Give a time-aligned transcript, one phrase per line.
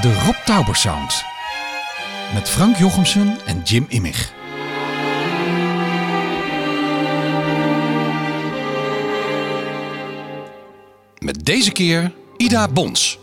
[0.00, 1.24] De Rob Tauber Sound.
[2.34, 4.32] Met Frank Jochemsen en Jim Immig.
[11.18, 13.15] Met deze keer Ida Bons.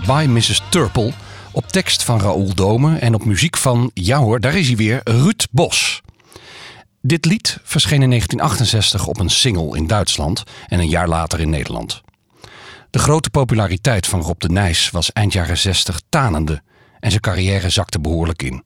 [0.00, 0.62] Bye Bye Mrs.
[0.68, 1.12] Turple.
[1.50, 5.00] Op tekst van Raoul Dome en op muziek van, ja hoor, daar is hij weer,
[5.04, 6.00] Ruud Bos.
[7.00, 11.50] Dit lied verscheen in 1968 op een single in Duitsland en een jaar later in
[11.50, 12.02] Nederland.
[12.90, 16.62] De grote populariteit van Rob de Nijs was eind jaren 60 tanende
[17.00, 18.64] en zijn carrière zakte behoorlijk in.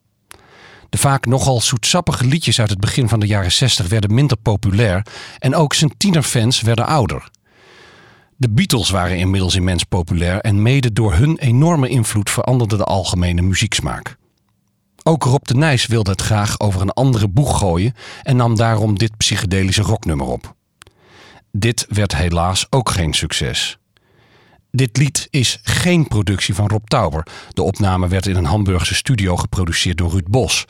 [0.89, 5.07] De vaak nogal zoetsappige liedjes uit het begin van de jaren 60 werden minder populair
[5.39, 7.29] en ook zijn tienerfans werden ouder.
[8.39, 13.43] De Beatles waren inmiddels immens populair en mede door hun enorme invloed veranderde de algemene
[13.43, 14.17] muzieksmaak.
[15.03, 18.99] Ook Rob de Nijs wilde het graag over een andere boeg gooien en nam daarom
[18.99, 20.55] dit psychedelische rocknummer op.
[21.53, 23.79] Dit werd helaas ook geen succes.
[24.71, 27.27] Dit lied is geen productie van Rob Tauber.
[27.49, 30.65] De opname werd in een Hamburgse studio geproduceerd door Ruud Bos.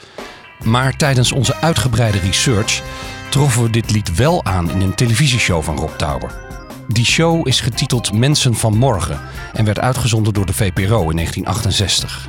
[0.64, 2.82] Maar tijdens onze uitgebreide research
[3.30, 6.45] troffen we dit lied wel aan in een televisieshow van Rob Tauber.
[6.88, 9.20] Die show is getiteld Mensen van Morgen
[9.52, 12.28] en werd uitgezonden door de VPRO in 1968.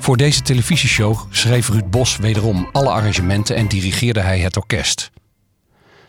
[0.00, 5.10] Voor deze televisieshow schreef Ruud Bos wederom alle arrangementen en dirigeerde hij het orkest.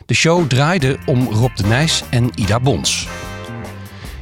[0.06, 3.08] De show draaide om Rob de Nijs en Ida Bons.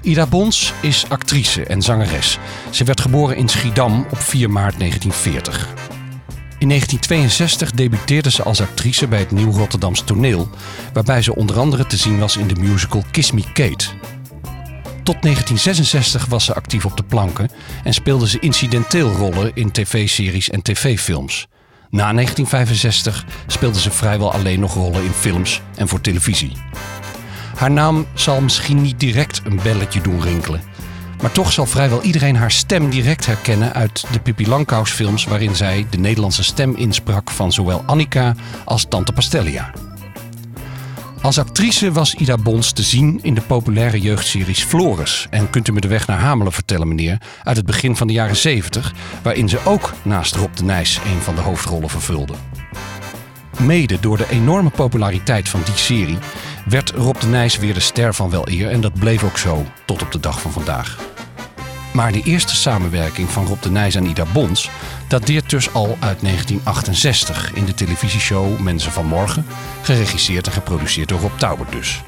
[0.01, 2.37] Ida Bons is actrice en zangeres.
[2.69, 5.73] Ze werd geboren in Schiedam op 4 maart 1940.
[6.57, 10.49] In 1962 debuteerde ze als actrice bij het Nieuw Rotterdams Toneel,
[10.93, 13.85] waarbij ze onder andere te zien was in de musical Kiss Me Kate.
[15.03, 17.49] Tot 1966 was ze actief op de planken
[17.83, 21.47] en speelde ze incidenteel rollen in tv-series en tv-films.
[21.89, 26.51] Na 1965 speelde ze vrijwel alleen nog rollen in films en voor televisie.
[27.55, 30.61] Haar naam zal misschien niet direct een belletje doen rinkelen.
[31.21, 35.55] Maar toch zal vrijwel iedereen haar stem direct herkennen uit de Pippi Langkous films waarin
[35.55, 38.35] zij de Nederlandse stem insprak van zowel Annika
[38.65, 39.71] als Tante Pastelia.
[41.21, 45.71] Als actrice was Ida Bons te zien in de populaire jeugdseries Floris en Kunt u
[45.71, 49.49] me de weg naar Hamelen vertellen meneer uit het begin van de jaren 70, waarin
[49.49, 52.33] ze ook naast Rob de Nijs een van de hoofdrollen vervulde.
[53.59, 56.17] Mede door de enorme populariteit van die serie
[56.65, 59.65] werd Rob de Nijs weer de ster van wel eer en dat bleef ook zo
[59.85, 60.97] tot op de dag van vandaag.
[61.93, 64.69] Maar de eerste samenwerking van Rob de Nijs en Ida Bons
[65.07, 69.45] dateert dus al uit 1968 in de televisieshow Mensen van Morgen,
[69.81, 72.03] geregisseerd en geproduceerd door Rob Tauber dus.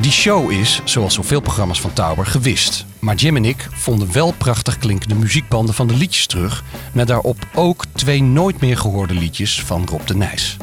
[0.00, 2.86] Die show is, zoals zoveel programma's van Tauber, gewist.
[2.98, 7.36] Maar Jim en ik vonden wel prachtig klinkende muziekbanden van de liedjes terug, met daarop
[7.54, 10.56] ook twee nooit meer gehoorde liedjes van Rob de Nijs.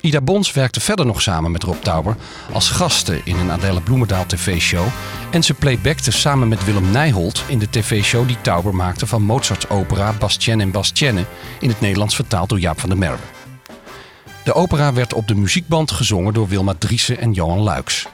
[0.00, 2.16] Ida Bons werkte verder nog samen met Rob Tauber
[2.52, 4.86] als gasten in een Adele Bloemendaal tv-show.
[5.30, 9.68] En ze playbackte samen met Willem Nijholt in de tv-show die Tauber maakte van Mozarts
[9.68, 11.24] opera Bastienne en Bastienne
[11.60, 13.33] in het Nederlands vertaald door Jaap van der Merwe.
[14.44, 18.06] De opera werd op de muziekband gezongen door Wilma Driessen en Johan Luiks.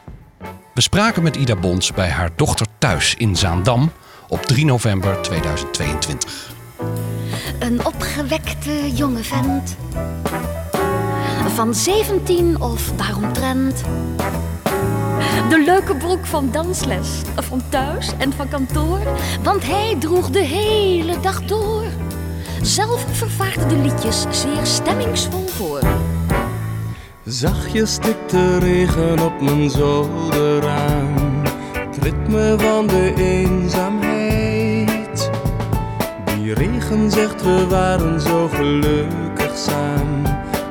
[0.75, 3.93] We spraken met Ida Bons bij haar dochter thuis in Zaandam
[4.29, 6.53] op 3 november 2022.
[7.59, 9.77] Een opgewekte jonge vent
[11.55, 13.83] van 17 of daaromtrent.
[15.49, 19.01] De leuke broek van dansles, van thuis en van kantoor,
[19.43, 21.85] want hij droeg de hele dag door.
[22.63, 25.81] Zelf vervaarde de liedjes zeer stemmingsvol voor.
[27.31, 31.43] Zachtjes stikt de regen op mijn zolderraam.
[31.73, 35.31] Het ritme van de eenzaamheid.
[36.25, 40.23] Die regen zegt we waren zo gelukkig samen.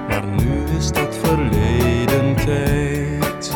[0.08, 3.52] Maar nu is dat verleden tijd.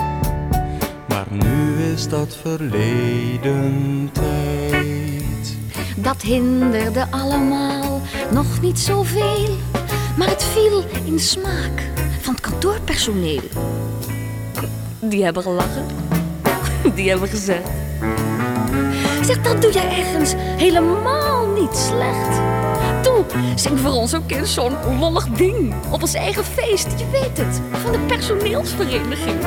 [1.07, 5.57] Maar nu is dat verleden tijd.
[5.97, 8.01] Dat hinderde allemaal
[8.31, 9.57] nog niet zoveel,
[10.17, 11.92] maar het viel in smaak
[12.43, 13.41] kantoorpersoneel.
[14.99, 15.85] Die hebben gelachen,
[16.95, 17.69] die hebben gezegd.
[19.21, 22.41] Zeg, dat doe jij ergens helemaal niet slecht.
[23.01, 23.25] Toe,
[23.55, 27.61] zing voor ons ook eens zo'n lollig ding op ons eigen feest, je weet het,
[27.71, 29.43] van de personeelsvereniging.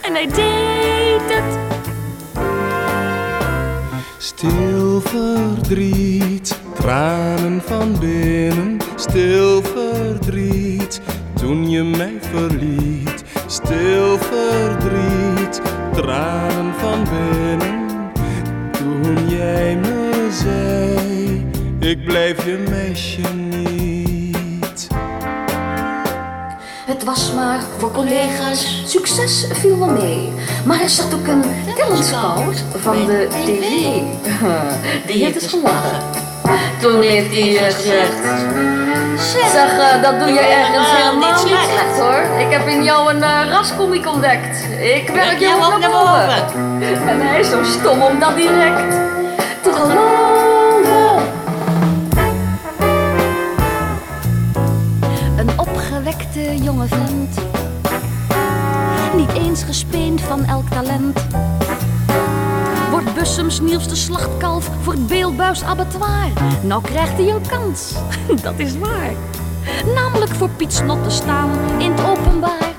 [0.00, 1.58] En hij deed het.
[4.18, 10.37] Stil verdriet, tranen van binnen, stil verdriet.
[11.48, 15.60] Toen je mij verliet, stil verdriet,
[15.92, 17.86] tranen van binnen.
[18.72, 21.46] Toen jij me zei,
[21.80, 24.88] ik blijf je meisje niet.
[26.86, 30.32] Het was maar voor collega's, succes viel wel mee.
[30.66, 31.44] Maar er zat ook een
[31.76, 33.60] talentscout van de tv.
[35.12, 36.02] Die heeft het gelachen.
[36.80, 38.77] Toen heeft hij gezegd...
[39.46, 42.38] Zeg, eh, dat doe je ergens helemaal niet slecht hoor.
[42.38, 44.64] Ik heb in jou een uh, rascomiek ontdekt.
[44.80, 47.08] Ik werk jou op naar boven.
[47.08, 48.90] En hij is zo stom om dat direct
[49.62, 51.26] te geloven.
[55.36, 57.38] Een opgewekte jonge vent.
[59.14, 61.17] Niet eens gespeend van elk talent.
[63.28, 66.32] Bussums nieuwste slachtkalf voor het beeldbuis abattoir.
[66.62, 67.92] Nou krijgt hij een kans,
[68.42, 69.12] dat is waar.
[69.94, 72.74] Namelijk voor Piet Snot te staan in het openbaar.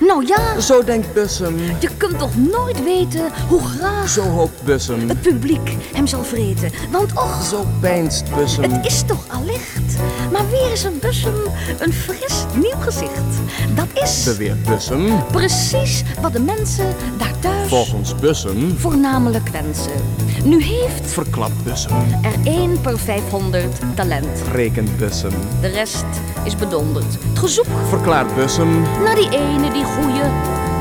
[0.00, 5.08] Nou ja, Zo denkt Bussum, je kunt toch nooit weten hoe graag zo hoopt Bussum,
[5.08, 6.70] het publiek hem zal vreten.
[6.90, 8.72] Want och, zo pijnst Bussum.
[8.72, 9.87] het is toch allicht.
[10.32, 11.34] Maar weer is een Bussum
[11.78, 13.22] een fris nieuw gezicht.
[13.74, 19.92] Dat is Beweert Bussum, precies wat de mensen daar thuis volgens Bussum, voornamelijk wensen.
[20.44, 24.42] Nu heeft verklapt Bussum, er 1 per 500 talent.
[24.52, 25.32] rekent Bussum.
[25.60, 26.04] De rest
[26.44, 27.18] is bedonderd.
[27.28, 30.24] Het gezoek Verklaart Bussum, naar die ene, die goeie,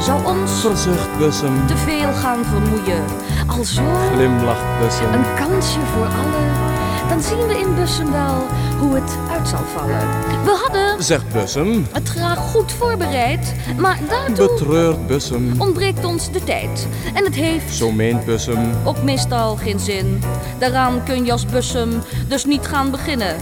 [0.01, 3.03] zou ons verzucht Bussum, te veel gaan vermoeien.
[3.47, 3.83] Alzo
[4.13, 5.13] glimlacht Bussum.
[5.13, 6.66] een kansje voor allen
[7.09, 8.45] dan zien we in Bussum wel
[8.79, 9.99] hoe het uit zal vallen.
[10.43, 11.87] We hadden Zegt Bussum.
[11.91, 15.53] het graag goed voorbereid, maar daartoe Betreurt Bussum.
[15.57, 16.87] ontbreekt ons de tijd.
[17.13, 18.71] En het heeft Zo meent Bussum.
[18.85, 20.21] ook meestal geen zin.
[20.59, 21.89] Daaraan kun je als Bussum
[22.27, 23.35] dus niet gaan beginnen.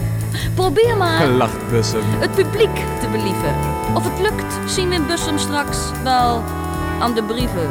[0.54, 2.02] Probeer maar Lacht Bussum.
[2.18, 3.54] het publiek te believen.
[3.94, 6.42] Of het lukt, zien we in Bussum straks wel
[7.00, 7.70] aan de brieven.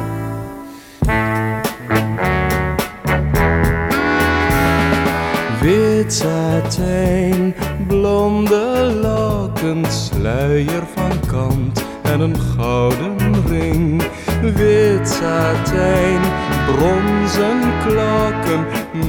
[6.08, 7.54] Satijn,
[7.86, 14.02] blonde lokken, sluier van kant en een gouden ring.
[14.40, 16.20] Wit satijn,
[16.66, 18.66] bronzen klokken,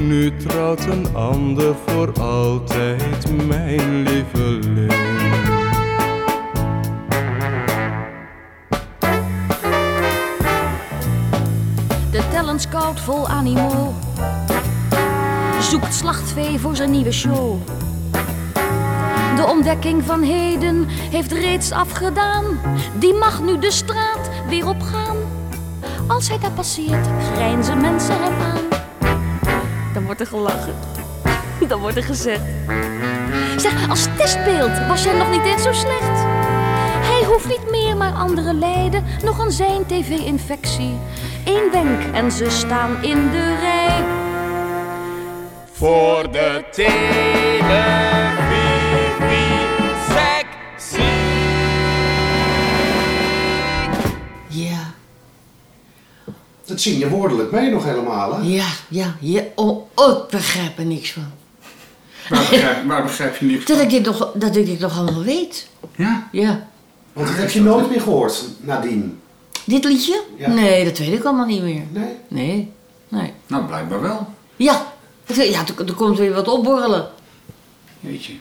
[0.08, 4.94] nu trouwt een ander voor altijd mijn lieveling.
[12.12, 13.94] De talentscout vol animo
[15.69, 17.57] zoekt slachtvee voor zijn nieuwe show.
[19.36, 22.59] De ontdekking van heden heeft reeds afgedaan.
[22.93, 25.17] Die mag nu de straat weer opgaan.
[26.07, 28.79] Als hij daar passeert, grijnzen mensen hem aan.
[29.93, 30.75] Dan wordt er gelachen.
[31.67, 32.43] Dan wordt er gezegd.
[33.57, 36.25] Zeg, als testbeeld was jij nog niet eens zo slecht.
[37.01, 40.97] Hij hoeft niet meer, maar anderen lijden nog aan zijn tv-infectie.
[41.45, 44.26] Eén wenk en ze staan in de rij.
[45.77, 46.98] Voor de televisie
[50.10, 51.01] sexy.
[54.48, 54.93] Ja,
[56.65, 58.41] Dat zing je woordelijk mee nog helemaal, hè?
[58.48, 59.41] ja, ja, ja.
[59.55, 61.31] Oh, oh, ik begrijp er niks van.
[62.29, 63.86] Waar begrijp, waar begrijp je niks Dat van?
[63.86, 65.67] ik dit nog, dat ik dit nog allemaal weet.
[65.96, 66.27] Ja?
[66.31, 66.67] Ja.
[67.13, 69.19] Want dat heb je nooit meer gehoord nadien.
[69.65, 70.22] Dit liedje?
[70.38, 70.50] Ja.
[70.50, 71.84] Nee, dat weet ik allemaal niet meer.
[71.91, 72.15] Nee?
[72.27, 72.72] Nee,
[73.07, 73.34] nee.
[73.48, 74.27] Nou, blijkbaar wel.
[74.55, 74.93] Ja,
[75.36, 77.07] ja er, er komt weer wat opborrelen.
[78.00, 78.34] Jeetje.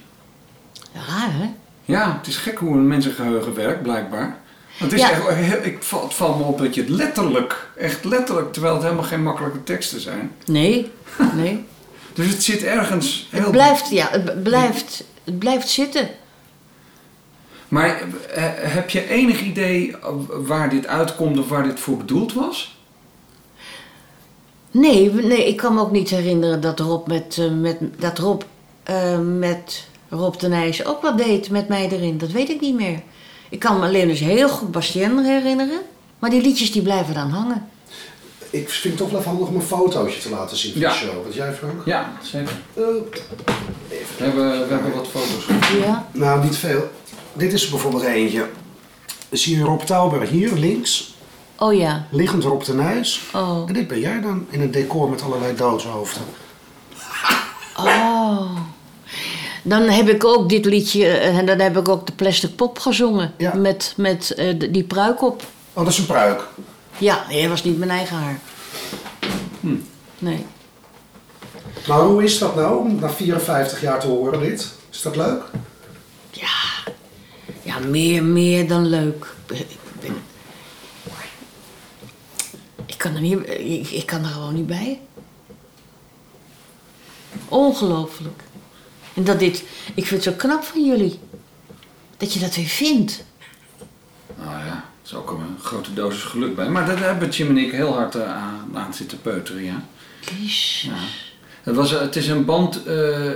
[0.93, 1.51] Raar, hè?
[1.85, 4.39] Ja, het is gek hoe een mensengeheugen werkt, blijkbaar.
[4.79, 5.27] Want het, is Ja.
[5.29, 9.05] echt, ik, het valt me op dat je het letterlijk, echt letterlijk, terwijl het helemaal
[9.05, 10.33] geen makkelijke teksten zijn.
[10.47, 10.91] Nee,
[11.35, 11.65] nee.
[12.13, 13.43] Dus het zit ergens heel...
[13.43, 16.09] Het blijft, ja, het blijft, het blijft zitten.
[17.69, 17.89] Maar
[18.35, 19.97] eh, heb je enig idee
[20.29, 22.76] waar dit uitkomt of waar dit voor bedoeld was?
[24.81, 28.43] Nee, nee, ik kan me ook niet herinneren dat Rob met, eh, met, dat Rob,
[28.83, 32.19] eh, met Rob de Nijs ook wat deed met mij erin.
[32.19, 33.01] Dat weet ik niet meer.
[33.51, 35.81] Ik kan me alleen dus heel goed Bastien herinneren.
[36.19, 37.69] Maar die liedjes die blijven dan hangen.
[38.51, 40.89] Ik vind het toch wel even handig om een fotootje te laten zien van Ja.
[40.89, 41.25] de show.
[41.25, 41.85] Wat jij, Frank?
[41.85, 42.53] Ja, zeker.
[42.75, 42.83] Eh,
[44.19, 45.47] We hebben, we hebben wat foto's.
[45.85, 46.91] Ja, nou, niet veel.
[47.33, 48.47] Dit is er bijvoorbeeld eentje.
[49.31, 51.15] Zie je Rob Tauber hier links,
[51.59, 52.07] oh ja.
[52.11, 53.21] liggend Rob de Nijs.
[53.33, 56.23] Oh, En dit ben jij dan, in een decor met allerlei doodshoofden.
[57.77, 58.51] oh.
[59.63, 62.79] Dan heb ik ook dit liedje eh, en dan heb ik ook de Plastic Pop
[62.79, 63.33] gezongen.
[63.37, 63.55] Ja.
[63.55, 65.43] Met, met eh, die pruik op.
[65.73, 66.45] Oh, dat is een pruik.
[66.99, 68.41] Ja, nee, dat was niet mijn eigen haar.
[70.19, 70.47] Nee.
[71.87, 74.73] Maar hoe is dat nou, om na 54 jaar te horen dit?
[74.91, 75.43] Is dat leuk?
[76.31, 76.93] Ja,
[77.63, 79.35] ja meer, meer dan leuk.
[82.97, 85.01] Ik, kan er niet, ik, ik kan er gewoon niet bij.
[87.49, 88.43] Ongelooflijk.
[89.15, 91.19] En dat dit, ik vind het zo knap van jullie.
[92.17, 93.25] Dat je dat weer vindt.
[94.39, 96.69] Nou ja, er is ook een grote dosis geluk bij.
[96.69, 99.85] Maar daar hebben Jim en ik heel hard eh, aan, aan zitten peuteren, ja.
[100.21, 100.83] Jezus.
[100.83, 100.93] ja.
[101.63, 102.85] Het, was, eh, het is een band, eh,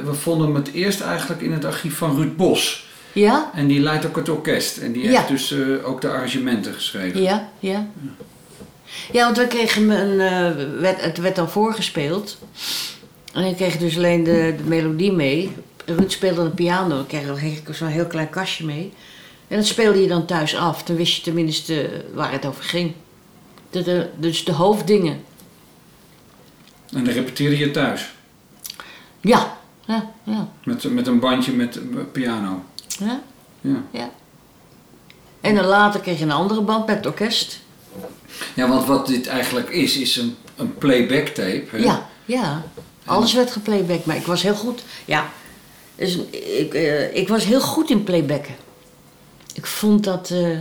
[0.05, 2.88] we vonden hem het eerst eigenlijk in het archief van Ruud Bos.
[3.12, 3.50] Ja?
[3.55, 4.76] En die leidt ook het orkest.
[4.79, 5.11] En die Ja.
[5.11, 7.23] heeft dus ook de arrangementen geschreven.
[7.23, 7.71] Ja, ja.
[7.71, 7.87] Ja,
[9.12, 12.38] want we kregen een, eh, werd, het werd dan voorgespeeld.
[13.32, 15.52] En ik kreeg dus alleen de, de melodie mee.
[15.85, 18.92] Ruud speelde de piano, ik kreeg, ik zo'n heel klein kastje mee.
[19.49, 20.82] En dat speelde je dan thuis af.
[20.82, 22.92] Dan wist je tenminste waar het over ging.
[23.70, 25.20] De, de, dus de hoofddingen.
[26.92, 28.12] En dan repeteerde je thuis.
[29.20, 30.49] Ja, ja, ja.
[30.64, 31.82] Met, met een bandje met eh,
[32.12, 32.62] piano.
[32.87, 33.20] ja,
[33.61, 33.82] Ja.
[33.90, 34.11] ja.
[35.40, 37.61] En dan later kreeg je een andere band met het orkest.
[38.54, 41.64] Ja, want wat dit eigenlijk is, is een, een playback tape.
[41.70, 41.76] hè?
[41.76, 42.64] Ja, ja.
[43.04, 44.82] Alles werd geplayback, maar ik was heel goed.
[45.04, 45.30] Ja,
[45.94, 48.54] dus ik, eh, ik was heel goed in playbacken.
[49.54, 50.30] Ik vond dat.
[50.30, 50.59] eh,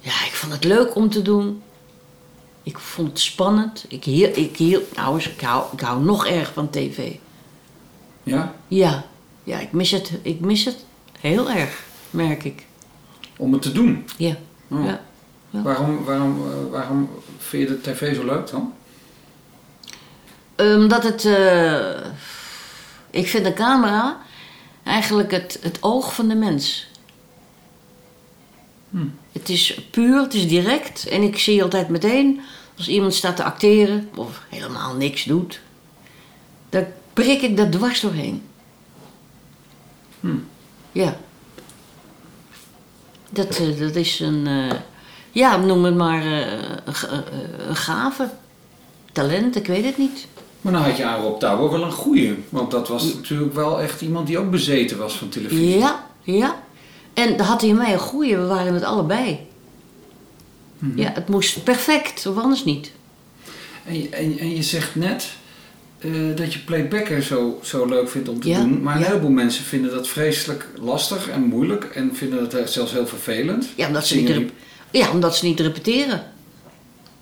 [0.00, 1.62] ja, ik vond het leuk om te doen.
[2.62, 3.84] Ik vond het spannend.
[3.88, 4.36] Ik hield.
[4.36, 7.12] Ik hield nou, eens, ik hou, ik hou nog erg van tv.
[8.22, 8.54] Ja?
[8.68, 9.04] Ja,
[9.44, 10.84] ja ik, mis het, ik mis het
[11.20, 12.66] heel erg, merk ik.
[13.36, 14.04] Om het te doen.
[14.16, 14.36] Ja.
[14.68, 14.84] Oh.
[14.84, 15.00] ja.
[15.62, 18.72] Waarom, waarom, eh, waarom vind je de tv zo leuk dan?
[20.56, 21.24] Omdat het.
[21.24, 21.90] eh,
[23.10, 24.18] Ik vind de camera
[24.82, 26.86] eigenlijk het, het oog van de mens.
[28.90, 29.06] Hm.
[29.32, 31.08] Het is puur, het is direct.
[31.08, 32.40] En ik zie altijd meteen,
[32.76, 35.60] als iemand staat te acteren of helemaal niks doet,
[36.68, 38.42] dan prik ik dat dwars doorheen.
[40.20, 40.36] Hm.
[40.92, 41.16] Ja.
[43.30, 44.46] Dat, eh, dat is een,
[45.36, 47.18] ja, noem het maar eh, eh,
[47.68, 48.28] een gave.
[49.12, 50.26] Talent, ik weet het niet.
[50.60, 52.34] Maar dan had je aan Rob Touwer wel een goeie.
[52.48, 55.78] Want dat was natuurlijk wel echt iemand die ook bezeten was van televisie.
[55.78, 56.62] Ja, ja.
[57.14, 59.38] En dan had hij mij een goeie, we waren het allebei.
[60.78, 60.98] Mhm.
[61.00, 62.90] Ja, het moest perfect, of anders niet.
[63.84, 65.28] En, je- en, en je zegt net
[65.98, 68.82] eh, dat je playbacken zo, zo leuk vindt om te Ja, doen.
[68.82, 69.06] Maar een ja.
[69.06, 71.84] heleboel mensen vinden dat vreselijk lastig en moeilijk.
[71.84, 73.68] En vinden eh, zelfs heel vervelend.
[73.76, 74.50] Ja, omdat ze, rep-
[74.90, 76.32] ja, omdat ze niet repeteren.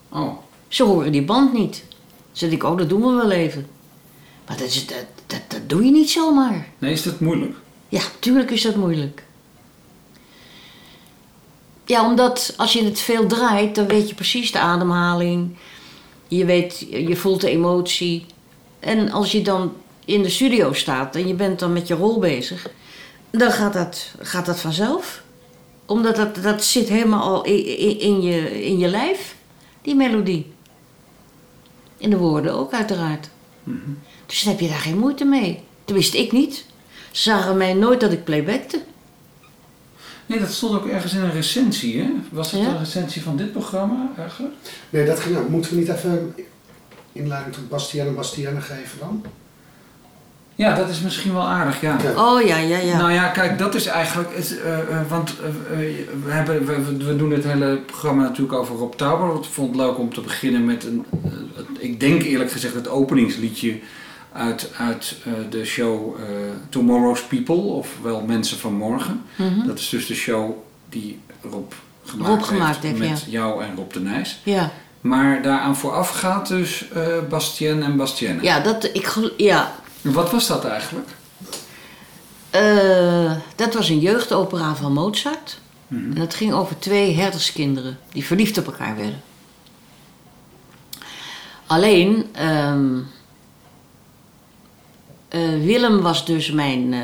[0.08, 1.84] Oh, Ze horen die band niet.
[2.32, 3.66] Zeg ik, oh, dat doen we wel even.
[4.46, 6.68] Maar dat, is, dat, dat, dat doe je niet zomaar.
[6.78, 7.56] nee, is dat moeilijk?
[7.88, 9.22] Ja, tuurlijk is dat moeilijk.
[11.84, 15.56] Ja, omdat als je het veel draait, dan weet je precies de ademhaling.
[16.28, 18.26] Je weet, je voelt de emotie.
[18.80, 19.72] En als je dan
[20.04, 22.66] in de studio staat en je bent dan met je rol bezig,
[23.30, 25.22] dan gaat dat, gaat dat vanzelf.
[25.86, 29.34] Omdat dat, dat zit helemaal al in, in, in je, in je lijf,
[29.82, 30.52] die melodie.
[31.96, 33.28] In de woorden ook, uiteraard.
[34.26, 35.62] Dus dan heb je daar geen moeite mee.
[35.84, 36.64] Tenminste, ik niet.
[37.10, 38.82] Ze zagen mij nooit dat ik playbackte.
[40.26, 42.10] Nee, dat stond ook ergens in een recensie, hè?
[42.30, 42.58] Was Ja?
[42.58, 44.54] een recensie van dit programma eigenlijk?
[44.90, 45.50] Nee, dat ging nou.
[45.50, 46.34] Moeten we niet even
[47.12, 49.24] inleiding tot Bastiaan en Bastiane geven dan?
[50.54, 51.96] Ja, dat is misschien wel aardig, ja.
[52.16, 52.96] Oh ja, ja, ja.
[52.96, 54.36] Nou ja, kijk, dat is eigenlijk.
[54.36, 55.78] Het, eh, eh, want eh,
[56.24, 59.36] we, hebben, we, we doen het hele programma natuurlijk over Rob Tauber.
[59.36, 61.04] Ik vond het leuk om te beginnen met een.
[61.78, 63.78] ik denk eerlijk gezegd het openingsliedje
[64.34, 66.24] uit, uit eh, de show eh,
[66.68, 69.22] Tomorrow's People, ofwel Mensen van Morgen.
[69.36, 69.66] Mhm.
[69.66, 70.50] Dat is dus de show
[70.88, 71.72] die Rob
[72.04, 73.30] gemaakt, Rob gemaakt heeft, met ja.
[73.30, 74.40] jou en Rob de Nijs.
[74.42, 78.42] Ja, Maar daaraan vooraf gaat dus eh Bastien en Bastienne.
[78.42, 79.74] ja, dat, ik, ja.
[80.12, 81.08] Wat was dat eigenlijk?
[82.50, 85.58] Eh, dat was een jeugdopera van Mozart.
[85.88, 86.10] Mhm.
[86.10, 89.22] En dat ging over twee herderskinderen die verliefd op elkaar werden.
[91.66, 92.98] Alleen, ehm,
[95.28, 97.00] eh, Willem was dus mijn, eh,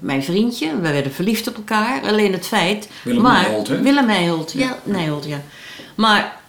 [0.00, 0.80] mijn vriendje.
[0.80, 2.02] We werden verliefd op elkaar.
[2.02, 2.88] Alleen het feit...
[3.02, 3.82] Willem maar, Nijholt, hè?
[3.82, 4.78] Willem Nijholt, ja.
[4.84, 5.42] Nijholt, ja.
[5.94, 6.40] Maar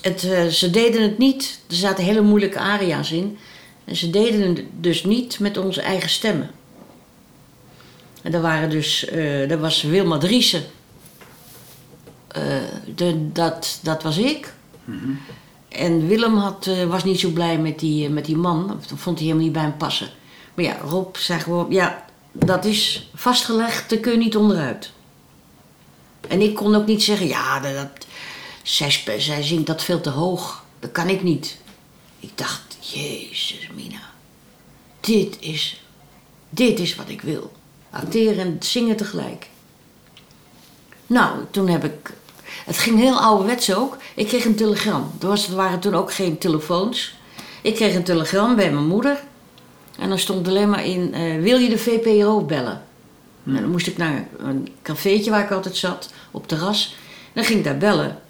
[0.00, 0.20] het,
[0.50, 1.60] ze deden het niet.
[1.68, 3.38] Er zaten hele moeilijke aria's in.
[3.84, 6.50] En ze deden het dus niet met onze eigen stemmen.
[8.22, 10.62] En daar waren dus, eh daar was Wilma Driessen.
[12.28, 12.42] Eh,
[12.94, 14.54] de, dat, dat was ik.
[15.68, 18.66] En Willem had, eh, was niet zo blij met die, met die man.
[18.66, 20.08] Dat vond hij helemaal niet bij hem passen.
[20.54, 24.92] Maar ja, Rob zei gewoon, ja, dat is vastgelegd, daar kun je niet onderuit.
[26.28, 28.06] En ik kon ook niet zeggen, ja, dat, dat-
[28.62, 30.64] zij, zij zingt dat veel te hoog.
[30.80, 31.56] Dat kan ik niet.
[32.24, 34.00] Ik dacht, jezus Mina,
[35.00, 35.82] dit is,
[36.50, 37.52] dit is wat ik wil.
[37.90, 39.48] Acteren en zingen tegelijk.
[41.06, 42.12] Nou, toen heb ik.
[42.44, 43.96] Het ging heel ouderwets ook.
[44.14, 45.10] Ik kreeg een telegram.
[45.20, 47.14] Er, was, er waren toen ook geen telefoons.
[47.62, 49.22] Ik kreeg een telegram bij mijn moeder.
[49.98, 52.82] En dan stond alleen maar in: eh, Wil je de VPRO bellen?
[53.46, 56.94] En dan moest ik naar een cafeetje waar ik altijd zat, op terras.
[57.24, 58.22] En dan ging ik daar bellen.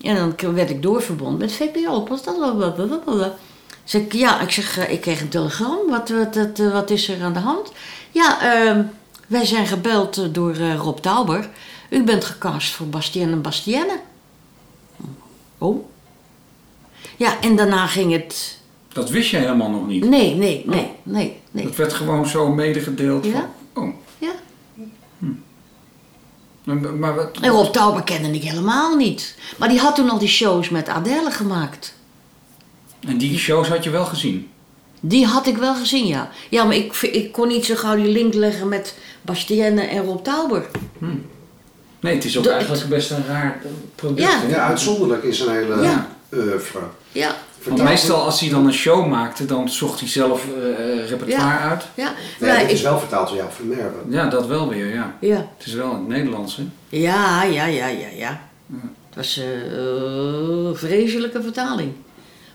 [0.00, 2.06] En dan werd ik doorverbonden met VPRO.
[2.08, 2.56] Wat dat?
[2.56, 3.34] Blablabla.
[3.84, 5.78] Zeg ik, ja, ik zeg, eh, ik kreeg een telegram.
[5.88, 7.72] Wat, wat, wat, eh, wat is er aan de hand?
[8.10, 8.82] Ja, ehm,
[9.26, 11.48] wij zijn gebeld eh, door Rob Tauber.
[11.90, 14.00] U bent gecast voor Bastien en Bastienne.
[15.58, 15.84] Oh.
[17.16, 18.58] Ja, en daarna ging het...
[18.92, 20.04] Dat wist je helemaal nog niet.
[20.04, 21.64] Nee, nee, nee, nee, nee.
[21.64, 23.24] Dat werd gewoon zo medegedeeld.
[23.24, 23.50] Ja.
[23.72, 23.94] Van, oh.
[26.74, 29.34] Maar, maar wat, En Rob Tauber kende ik helemaal niet.
[29.56, 31.94] Maar die had toen al die shows met Adele gemaakt.
[33.06, 34.48] en die shows had je wel gezien?
[35.00, 36.30] Die had ik wel gezien, ja.
[36.50, 40.24] Ja, maar ik, ik kon niet zo gauw die link leggen met Bastienne en Rob
[40.24, 40.66] Tauber.
[42.00, 44.32] Nee, het is ook Dat- eigenlijk best een raar eh, product.
[44.48, 44.66] Ja.
[44.68, 46.08] uitzonderlijk is een hele Ja.
[46.34, 46.80] oeuvre.
[47.12, 51.58] Ja, Want meestal als hij dan een show maakte, dan zocht hij zelf eh, repertoire
[51.58, 51.84] uit.
[51.94, 52.12] ja.
[52.40, 53.96] Nee, Maar dit is wel vertaald door jou van Merwe.
[54.08, 55.16] Ja, dat wel weer, ja.
[55.20, 55.48] ja.
[55.58, 56.62] Het is wel in het Nederlands, hè?
[56.88, 58.40] Ja, ja, ja, ja, ja.
[59.08, 61.92] Het was eh, een vreselijke vertaling.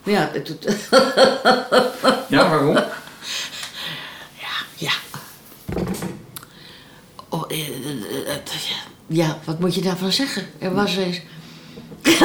[0.03, 0.87] Maar ja, het, het-
[2.29, 2.77] Ja, waarom?
[4.75, 4.91] ja.
[7.29, 7.75] Oh, eh, eh,
[8.27, 8.41] eh, eh,
[9.07, 10.45] ja, wat moet je daarvan zeggen?
[10.59, 11.21] Er was eens...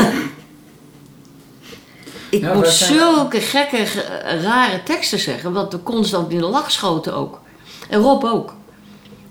[2.31, 6.71] Ik Ja, zijn- zulke gekke, ge- rare teksten zeggen, want we constant in de lach
[6.71, 7.41] schoten ook.
[7.89, 8.55] En Rob ook.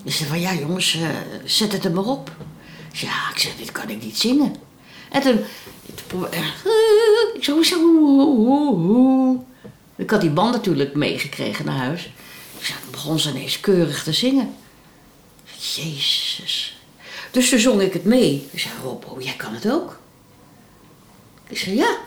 [0.03, 1.07] Ik zei van, ja jongens, eh,
[1.45, 2.31] zet het er maar op.
[2.91, 4.55] Ik zei, ja, ik zeg, dit kan ik niet zingen.
[5.11, 5.39] En toen,
[6.07, 6.45] toen eh,
[7.33, 7.79] ik zei, hoezo?
[7.79, 9.39] Hoe,
[9.95, 12.05] Ik had die band natuurlijk meegekregen naar huis.
[12.59, 14.55] Ik zei, dan begon ze ineens keurig te zingen.
[15.75, 16.77] Jezus.
[17.31, 18.47] Dus toen zong ik het mee.
[18.51, 19.99] Ik zei, Rob, oh, jij kan het ook.
[21.47, 21.97] Ik zei, ja.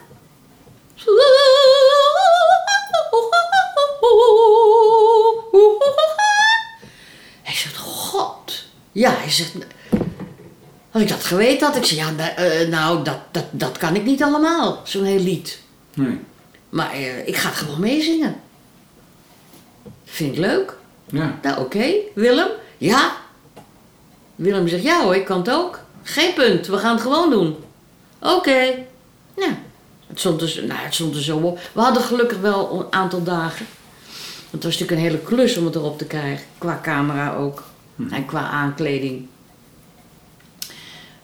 [7.42, 8.64] Hij zegt, God.
[8.92, 9.52] Ja, hij zegt,
[10.90, 13.96] als ik dat geweten had, ik zei, ja, nou, eh, nou dat, dat, dat kan
[13.96, 15.60] ik niet allemaal, zo'n heel lied.
[15.94, 16.18] Nee.
[16.68, 18.40] Maar eh, ik ga het gewoon meezingen.
[20.04, 20.76] Vind ik leuk.
[21.10, 21.38] Ja.
[21.42, 21.92] Nou, oké.
[22.14, 22.48] Willem?
[22.78, 23.16] Ja.
[24.36, 25.80] Willem zegt, ja hoor, ik kan het ook.
[26.02, 27.56] Geen punt, we gaan het gewoon doen.
[28.18, 28.86] Oké.
[29.36, 29.52] Nou,
[30.10, 31.60] het stond, dus, nou, het stond er zo op.
[31.72, 33.66] We hadden gelukkig wel een aantal dagen.
[34.50, 36.46] Het was natuurlijk een hele klus om het erop te krijgen.
[36.58, 37.62] Qua camera ook.
[38.10, 39.26] En qua aankleding.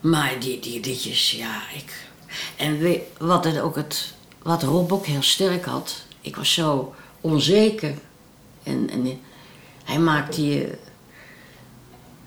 [0.00, 2.04] Maar die, die liedjes, ja, ik...
[2.56, 6.04] En weet, wat, het ook het, wat Rob ook heel sterk had...
[6.20, 7.94] Ik was zo onzeker.
[8.62, 9.20] En, en
[9.84, 10.78] hij maakte je...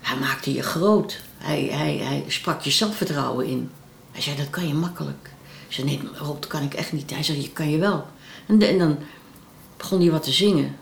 [0.00, 1.20] Hij maakte je groot.
[1.38, 3.70] Hij, hij, hij sprak je zelfvertrouwen in.
[4.12, 5.30] Hij zei, dat kan je makkelijk.
[5.70, 7.10] Ik nee, Rob, dat kan ik echt niet.
[7.10, 8.06] Hij zei, je kan je wel.
[8.46, 8.98] En, en dan
[9.76, 10.76] begon hij wat te zingen.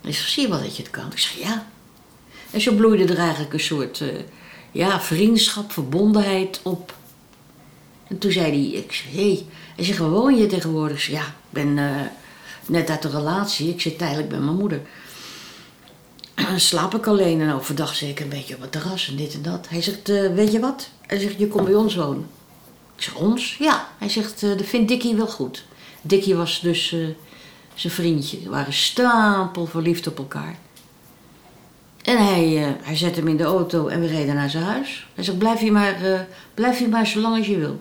[0.00, 1.12] Hij zei, zie je wel dat je het kan?
[1.12, 1.66] Ik zei, ja.
[2.50, 4.08] En zo bloeide er eigenlijk een soort eh,
[4.72, 6.94] ja, vriendschap, verbondenheid op.
[8.06, 9.34] En toen zei hij, ik zei, hé.
[9.34, 9.46] Hey.
[9.76, 11.08] Hij zegt, waar woon je tegenwoordig?
[11.08, 12.00] Ik ja, ik ben eh,
[12.66, 13.68] net uit de relatie.
[13.68, 14.80] Ik zit tijdelijk bij mijn moeder.
[16.34, 19.42] Dan slaap ik alleen en overdag zeker een beetje op het terras en dit en
[19.42, 19.68] dat.
[19.68, 20.90] Hij zegt, eh, weet je wat?
[21.06, 22.37] Hij zegt, je komt bij ons wonen.
[22.98, 23.56] Ik zeg, ons?
[23.58, 23.88] Ja.
[23.98, 25.64] Hij zegt, eh, dat vindt Dikkie wel goed.
[26.02, 27.00] Dikkie was dus eh,
[27.74, 28.40] zijn vriendje.
[28.42, 30.58] Ze waren stapel verliefd op elkaar.
[32.02, 35.06] En hij, eh, hij zette hem in de auto en we reden naar zijn huis.
[35.14, 37.80] Hij zegt, blijf je maar, blijf je maar zo lang als je wil.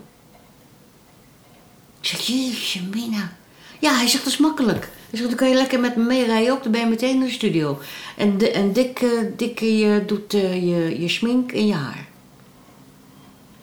[1.99, 3.37] Ik zeg, jeetje mina.
[3.79, 4.89] Ja, hij zegt, dat is makkelijk.
[5.09, 6.63] Hij zegt, dan kan je lekker met me meerijden ook.
[6.63, 7.79] Dan ben je meteen in de studio.
[8.17, 9.05] En, de, en Dick,
[9.37, 9.59] Dick
[10.07, 12.07] doet je, je smink en je haar.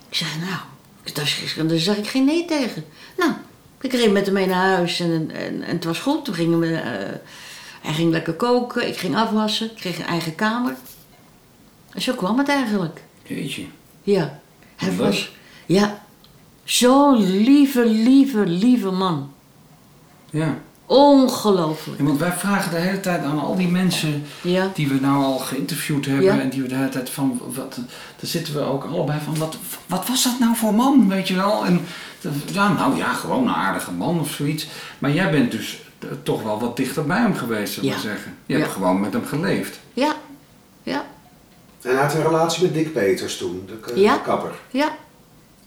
[0.08, 0.60] Ik zeg, nou,
[1.12, 2.84] daar, is- daar zeg ik geen nee tegen.
[3.16, 3.32] Nou,
[3.80, 6.24] ik reed met hem mee naar huis en, en, en het was goed.
[6.24, 7.12] Toen gingen we, eh,
[7.82, 10.74] hij ging lekker koken, ik ging afwassen, ik kreeg een eigen kamer.
[11.92, 13.02] En zo kwam het eigenlijk.
[13.22, 13.64] Jeetje.
[14.02, 14.40] Ja.
[14.76, 15.32] Hij was,
[15.66, 16.04] ja,
[16.64, 19.32] zo'n lieve, lieve, lieve man.
[20.30, 20.58] Ja.
[20.86, 21.98] Ongelooflijk.
[21.98, 24.70] Ja, Want wij vragen de hele tijd aan al die mensen Ja.
[24.74, 26.40] die we nou al geïnterviewd hebben Ja.
[26.40, 27.86] en die we de hele tijd van, wat, daar
[28.30, 31.64] zitten we ook allebei van, wat, wat was dat nou voor man, weet je wel?
[31.64, 31.80] En
[32.52, 34.66] ja, nou ja, gewoon een aardige man of zoiets.
[34.98, 37.98] Maar jij bent dus eh, toch wel wat dichter bij hem geweest, we Ja.
[37.98, 38.36] zeggen.
[38.46, 38.60] Je Ja.
[38.60, 39.78] hebt gewoon met hem geleefd.
[39.92, 40.12] Ja.
[40.82, 41.04] Ja.
[41.82, 44.52] En hij had een relatie met Dick Peters toen, de, de kapper.
[44.70, 44.86] Ja.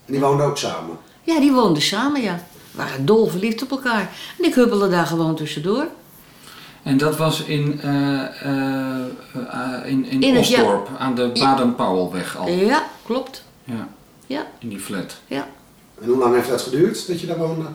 [0.06, 0.98] En die woonden ook samen.
[1.24, 2.40] Ja, die woonden samen, ja.
[2.78, 4.10] Waren dol verliefd op elkaar.
[4.40, 5.88] En ik huppelde daar gewoon tussendoor.
[6.84, 11.32] En dat was in, eh eh, eh, in, in, In het ja- Osdorp, aan de.
[11.40, 12.48] Baden-Powellweg al.
[12.50, 13.44] Ja, klopt.
[13.64, 13.88] Ja,
[14.28, 15.18] Ja, in die flat.
[15.28, 15.48] ja.
[16.02, 17.66] En hoe lang heeft dat geduurd dat je daar woonde?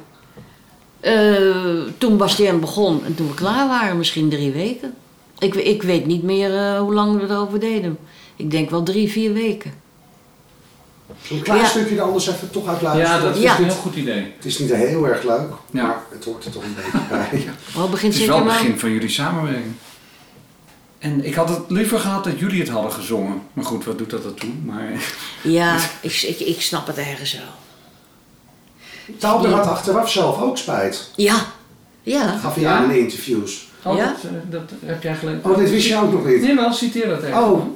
[1.00, 4.94] Eh, toen aan begon en toen we klaar waren, misschien drie weken.
[5.38, 7.98] Ik, ik weet niet meer eh, hoe lang we erover deden.
[8.36, 9.72] Ik denk wel drie, vier weken.
[11.30, 11.66] Een klein Ja.
[11.66, 13.18] stukje er anders even toch uit luisteren.
[13.20, 13.58] Ja, dat is Ja.
[13.58, 14.32] een heel goed idee.
[14.36, 15.82] Het is niet heel erg leuk, Ja.
[15.82, 17.48] maar het hoort er toch een beetje bij.
[17.82, 19.74] Oh, begint Het is wel het begin van jullie samenwerking.
[20.98, 23.42] En ik had het liever gehad dat jullie het hadden gezongen.
[23.52, 24.50] Maar goed, wat doet dat ertoe?
[24.64, 24.90] Maar
[25.42, 27.42] Ja, ik, ik, ik snap het ergens wel.
[29.18, 31.10] Taalder had achteraf zelf ook spijt.
[31.16, 31.36] Ja,
[32.02, 32.38] ja.
[32.38, 32.76] Gaf hij Ja?
[32.76, 33.68] aan in interviews.
[33.82, 34.04] oh, Ja?
[34.04, 35.40] dat, eh, dat heb jij gelezen.
[35.44, 36.40] Oh, dit wist je ook nog niet?
[36.42, 37.38] Nee, wel, citeer dat even.
[37.42, 37.66] Oh.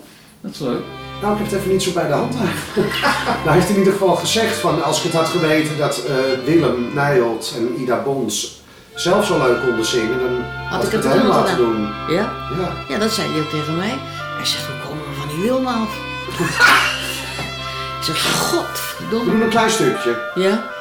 [0.40, 0.82] Dat is leuk.
[1.20, 3.00] Nou, ik heb het even niet zo bij de hand eigenlijk.
[3.26, 6.14] nou, hij heeft in ieder geval gezegd van als ik het had geweten dat eh,
[6.44, 8.60] Willem Nijholt en Ida Bons
[8.94, 11.88] zelf zo leuk konden zingen, dan had, ik ik het het hem laten doen.
[12.08, 12.32] Ja?
[12.58, 12.72] Ja.
[12.88, 13.94] Ja, dat zei hij ook tegen mij.
[14.36, 15.96] Hij zegt, hoe komen we van die Wilma af?
[17.98, 19.30] ik zeg, We godverdomme.
[19.30, 20.30] doen een klein stukje.
[20.34, 20.74] Ja?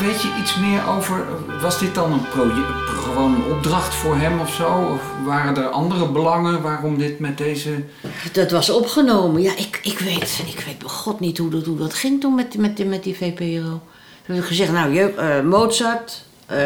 [0.00, 1.24] Weet je iets meer over,
[1.60, 4.90] was dit dan een project, gewoon een opdracht voor hem of zo?
[4.92, 7.84] Of waren er andere belangen waarom dit met deze...
[8.32, 9.42] Dat was opgenomen.
[9.42, 12.56] Ja, ik, ik, weet, ik weet god niet hoe dat, hoe dat ging toen met,
[12.56, 13.80] met, met die VPRO.
[14.24, 16.56] Toen heb ik gezegd, nou, je, eh, Mozart, eh,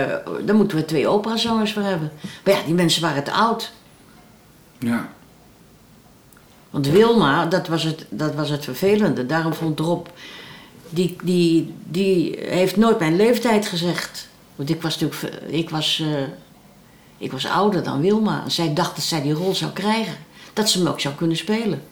[0.45, 2.13] daar moeten we twee operazangers voor hebben.
[2.45, 3.73] Maar ja, die mensen waren te oud.
[4.79, 5.09] Ja,
[6.75, 9.27] Want Wilma, dat was het, dat was het vervelende.
[9.27, 10.07] Daarom vond Rob,
[10.95, 14.29] die, die, die heeft nooit mijn leeftijd gezegd.
[14.57, 16.23] Want ik was natuurlijk, ik was, eh,
[17.19, 18.43] ik was ouder dan Wilma.
[18.45, 20.17] En zij dacht dat zij die rol zou krijgen.
[20.53, 21.83] Dat ze hem ook zou kunnen spelen.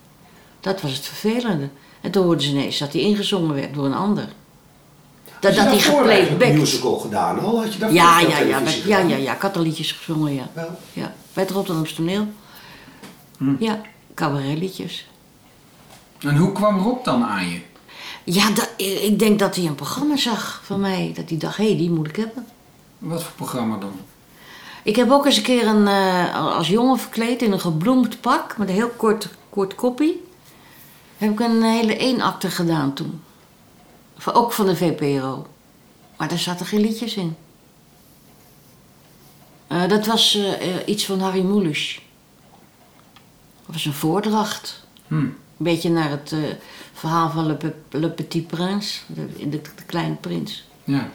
[0.61, 1.69] Dat was het vervelende.
[2.01, 4.29] En toen hoorden ze ineens dat hij ingezongen werd door een ander.
[5.41, 6.59] Dat, dat hij daarvoor geplayed eigenlijk een back.
[6.61, 7.61] musical gedaan al?
[7.63, 9.09] Had je daarvoor Ja, ja, ja, ja, gedaan?
[9.09, 9.35] ja, ja.
[9.35, 10.49] Ik had er liedjes gezongen, ja.
[10.53, 10.79] Wel?
[10.93, 11.13] ja.
[11.33, 12.27] Bij het Rotterdamse toneel.
[13.59, 13.81] Ja,
[14.15, 15.07] cabaretliedjes.
[16.21, 17.61] en hoe kwam Rob dan aan je?
[18.25, 21.13] Ja, dat, ik denk dat hij een programma zag van mij.
[21.15, 22.47] Dat hij dacht, hé, hey, die moet ik hebben.
[22.99, 23.93] Wat voor programma dan?
[24.83, 28.59] Ik heb ook eens een keer een, eh, als jongen verkleed in een gebloemd pak.
[28.59, 30.25] Met een heel kort, kort koppie.
[31.17, 33.23] Heb ik een hele eenakte gedaan toen.
[34.33, 35.47] Ook van de VPRO.
[36.17, 37.37] Maar daar zaten geen liedjes in.
[39.67, 42.01] Eh, dat was eh, iets van Harry Mulisch.
[43.67, 44.87] Dat was een voordracht.
[45.07, 45.27] Hm.
[45.63, 46.39] Een beetje naar het eh,
[46.93, 49.01] verhaal van Le, Pe- Le Petit Prince.
[49.07, 50.65] De, de, de Kleine Prins.
[50.85, 51.11] Ja.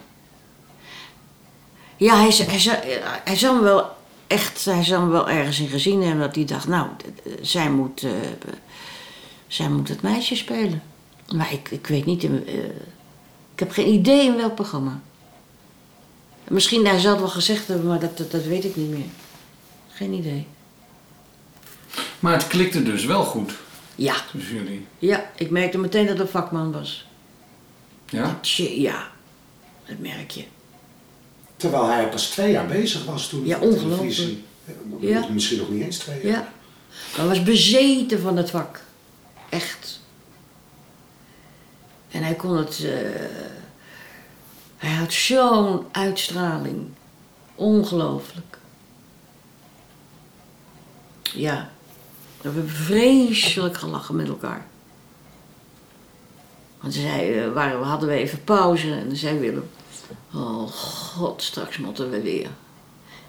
[1.96, 2.80] Ja, hij, hij, z-
[3.24, 3.86] hij zou me wel
[4.26, 6.86] echt, hij zou me wel ergens in gezien hebben dat hij dacht, nou,
[7.42, 8.10] zij moet, eh,
[9.46, 10.82] zij moet het meisje spelen.
[11.34, 12.32] Maar ik, ik weet niet, eh,
[13.52, 15.00] ik heb geen idee in welk programma.
[16.48, 19.06] Misschien hij zal het wel gezegd hebben, maar dat, dat, dat weet ik niet meer.
[19.88, 20.46] Geen idee.
[22.20, 23.52] Maar het klikte dus wel goed
[23.98, 24.86] Ja, tussen jullie.
[24.98, 27.06] ja, ik merkte meteen dat het een vakman was.
[28.06, 28.38] Ja?
[28.40, 29.08] Tje, ja,
[29.86, 30.44] dat merk je.
[31.56, 33.96] Terwijl hij pas twee jaar bezig was toen Ja, ongelooflijk.
[33.96, 34.44] televisie.
[35.00, 35.28] Ja.
[35.28, 36.32] Misschien nog niet eens twee jaar.
[36.32, 36.38] Ja.
[37.10, 38.80] Maar hij was bezeten van het vak.
[39.48, 40.00] Echt.
[42.10, 42.84] En hij kon het.
[42.84, 42.92] eh,
[44.76, 46.86] hij had zo'n uitstraling.
[47.54, 48.58] Ongelooflijk.
[51.22, 51.70] Ja.
[52.40, 54.66] We hebben vreselijk gelachen met elkaar.
[56.80, 59.70] Want ze zei, eh, waren, hadden we even pauze en dan zei Willem...
[60.34, 62.48] Oh god, straks moeten we weer.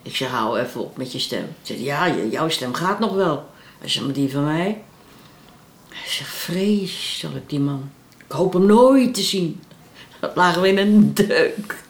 [0.01, 1.47] Ik zeg, hou even op met je stem.
[1.61, 3.49] Ze zei, ja, jouw stem gaat nog wel.
[3.79, 4.83] Hij zei, maar die van mij?
[5.89, 7.91] Hij zegt, vreselijk die man.
[8.25, 9.61] Ik hoop hem nooit te zien.
[10.19, 11.83] Dat lagen we in een deuk.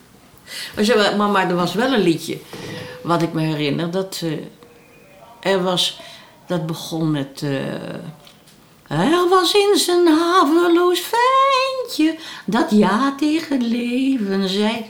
[0.76, 2.38] Maar, ze, maar, maar er was wel een liedje,
[3.04, 6.00] wat ik me herinner, dat eh, er was,
[6.50, 7.42] dat begon met...
[7.42, 14.86] eh, er was in zijn haveloos ventje dat ja tegen leven zei.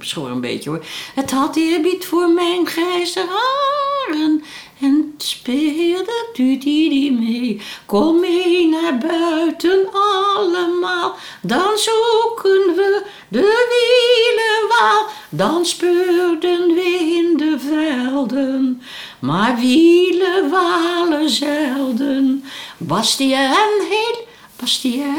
[0.00, 0.84] Schoor een beetje hoor.
[1.14, 4.44] Het had eerbied voor mijn grijze haren
[4.80, 7.60] en speelde tuti mee.
[7.86, 15.06] Kom mee naar buiten allemaal, dan zoeken we de wielenwaal.
[15.28, 18.82] Dan speurden we in de velden,
[19.18, 22.44] maar wielenwalen zelden.
[22.76, 24.26] Bastien heel,
[24.60, 25.14] Bastien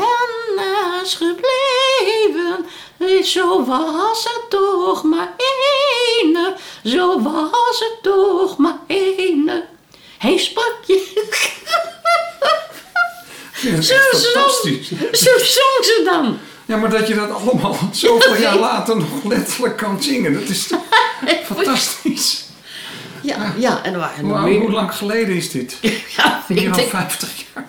[1.04, 2.66] is gebleven.
[3.24, 5.34] Zo was het toch maar
[6.22, 9.66] ene, zo was het toch maar ene.
[10.18, 11.30] Hij sprak je.
[13.62, 16.38] Ja, Zo zong, zo zong ze dan.
[16.66, 20.68] Ja, maar dat je dat allemaal zoveel jaar later nog letterlijk kan zingen, dat is
[20.68, 20.82] toch
[21.56, 22.46] fantastisch.
[23.22, 25.78] Ja, ja, en waren Hoe, hoe lang geleden is dit?
[26.18, 26.90] Ja, Meer weet dan ik.
[26.90, 27.68] 50 jaar.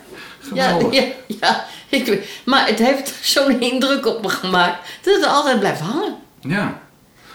[0.55, 1.01] Ja, Geweldig.
[1.01, 1.05] ja,
[1.41, 2.41] ja, ik.
[2.45, 6.17] Maar het heeft zo'n indruk op me gemaakt dat het altijd blijft hangen.
[6.41, 6.81] Ja.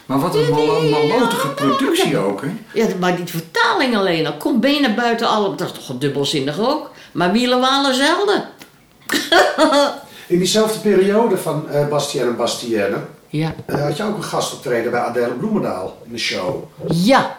[0.06, 2.48] Maar wat een mal- malotige productie ook, hè?
[2.74, 4.34] Ja, maar die vertaling alleen al.
[4.38, 5.56] Komt benen buiten alle.
[5.56, 6.92] Dat is toch dubbelzinnig ook.
[7.12, 8.44] Maar wielenwalen zelden.
[10.28, 13.54] In diezelfde periode van eh Bastien en Bastienne Ja.
[13.66, 16.64] eh, had je ook een gastoptreden bij Adele Bloemendaal in de show.
[16.90, 17.38] Ja.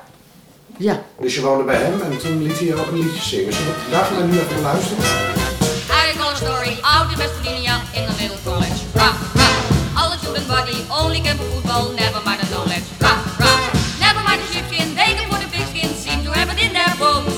[0.76, 1.02] Ja.
[1.20, 3.52] Dus je woonde bij hem en toen liet hij ook een liedje zingen.
[3.52, 5.37] Zullen we we nu even naar luisteren?
[7.18, 8.78] I recall a in a little college.
[8.94, 9.98] Rah, rah.
[9.98, 12.86] All the children body only came for football, never mind the knowledge.
[13.02, 13.74] Rah, rah.
[13.98, 16.94] Never mind the sheepskin, they can put a pigskin, seem to have it in their
[16.94, 17.34] bones.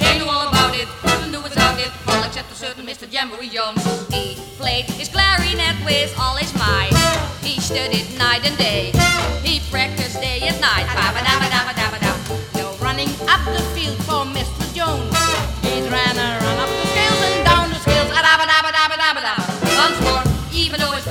[0.00, 3.04] They knew all about it, couldn't do without it, all except a certain Mr.
[3.12, 3.84] Jamboree Jones.
[4.08, 6.96] He played his clarinet with all his might.
[7.44, 8.92] He studied night and day.
[9.44, 10.88] He practiced day and night.
[12.56, 14.64] No running up the field for Mr.
[14.72, 15.12] Jones.
[15.60, 16.43] He'd ran and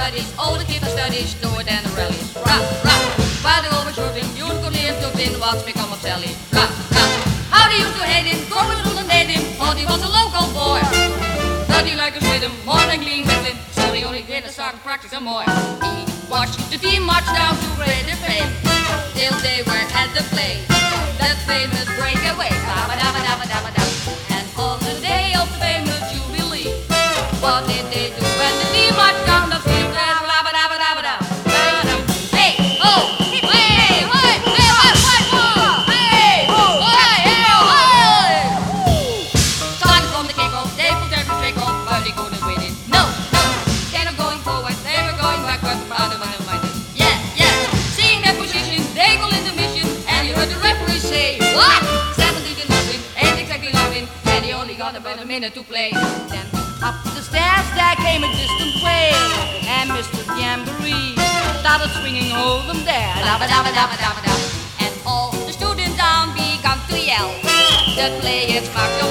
[0.04, 2.36] studies, all the kids studies, Noord and Aurelius.
[2.36, 2.96] Ra, ra,
[3.40, 5.32] vader overshort in unicorn heeft to win
[5.66, 6.32] me come up Sally.
[6.52, 7.04] Ra, ra,
[7.56, 8.40] how do you to hate him?
[8.52, 10.82] Gordon Rulon made him, oh, thought he was a local boy.
[11.70, 14.76] Thought he like a rhythm, morning gleam with him, so he only did a song
[14.84, 15.44] practice some more.
[15.88, 18.52] He watched the team march down to greater fame,
[19.16, 20.56] till they were at the play,
[21.20, 22.53] that famous breakaway.
[63.84, 64.34] Dabba dabba.
[64.80, 67.36] And all the students down began to yell.
[68.00, 69.03] The players marched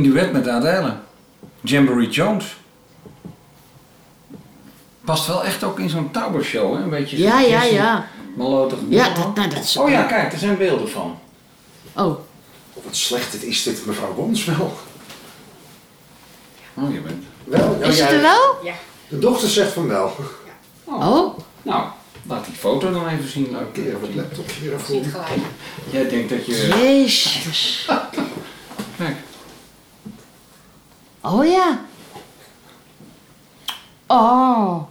[0.00, 0.96] In duet met Adele.
[1.60, 2.56] Jamboree Jones.
[5.04, 6.82] Past wel echt ook in zo'n Tauber show, hè?
[6.82, 8.08] Een beetje zo'n Ja, ja, ja.
[8.36, 8.78] Malotig.
[8.88, 9.76] Ja, dat, nou, dat is...
[9.76, 11.18] Oh ja, kijk, er zijn beelden van.
[11.92, 12.06] Oh,
[12.74, 14.78] Oh, wat slecht dit is dit, mevrouw Bons wel.
[16.74, 17.24] Oh, je bent...
[17.44, 17.76] Wel?
[17.80, 18.56] Ja, is het er wel?
[19.08, 20.16] De dochter zegt van wel.
[20.84, 21.88] Oh, Nou,
[22.26, 23.48] laat die foto dan even zien.
[23.50, 23.72] Leuk.
[23.72, 25.04] Keren het laptop hier even om.
[25.90, 26.66] Jij denkt dat je...
[26.82, 27.88] jezus.
[28.96, 29.16] Kijk.
[31.20, 31.80] Oh ja.
[34.06, 34.82] Oh,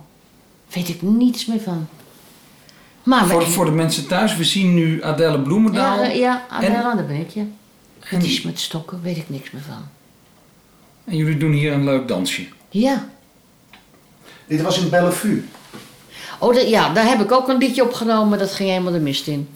[0.74, 1.88] weet ik niets meer van.
[3.04, 5.98] Maar Voor, voor de mensen thuis, we zien nu Adele Bloemendaal.
[6.04, 7.42] ja, ja, En- Adela, daar ben ik, ja.
[7.42, 7.56] En-
[8.00, 9.88] Het is met stokken, weet ik niks meer van.
[11.06, 12.48] En jullie doen hier een leuk dansje.
[12.70, 13.08] Ja.
[14.48, 15.44] Dit was in Bellevue.
[16.40, 19.28] Oh, dat- ja, daar heb ik ook een liedje opgenomen, dat ging helemaal de mist
[19.28, 19.50] in.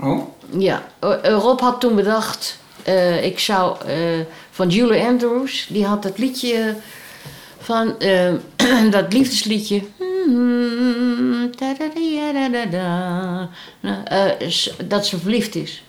[0.00, 0.22] Oh?
[0.58, 4.20] Ja, eh, Rob had toen bedacht, eh, ik zou eh,
[4.54, 6.76] van Julie Andrews, die had het liedje
[7.58, 8.32] van eh,
[8.90, 9.82] dat liefdesliedje.
[14.48, 15.82] S- dat ze verliefd is.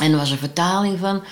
[0.00, 1.22] En er was een vertaling van,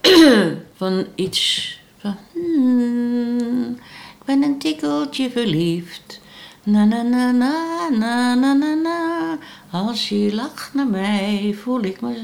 [0.80, 2.16] van iets van.
[2.32, 3.70] hmm,
[4.18, 6.20] ik ben een tikkeltje verliefd.
[6.62, 9.38] Na na na na na na na na.
[9.70, 12.14] Als je lacht naar mij, voel ik me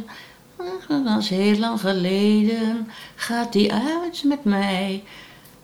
[1.07, 2.89] als heel lang geleden.
[3.15, 5.03] Gaat die uit met mij,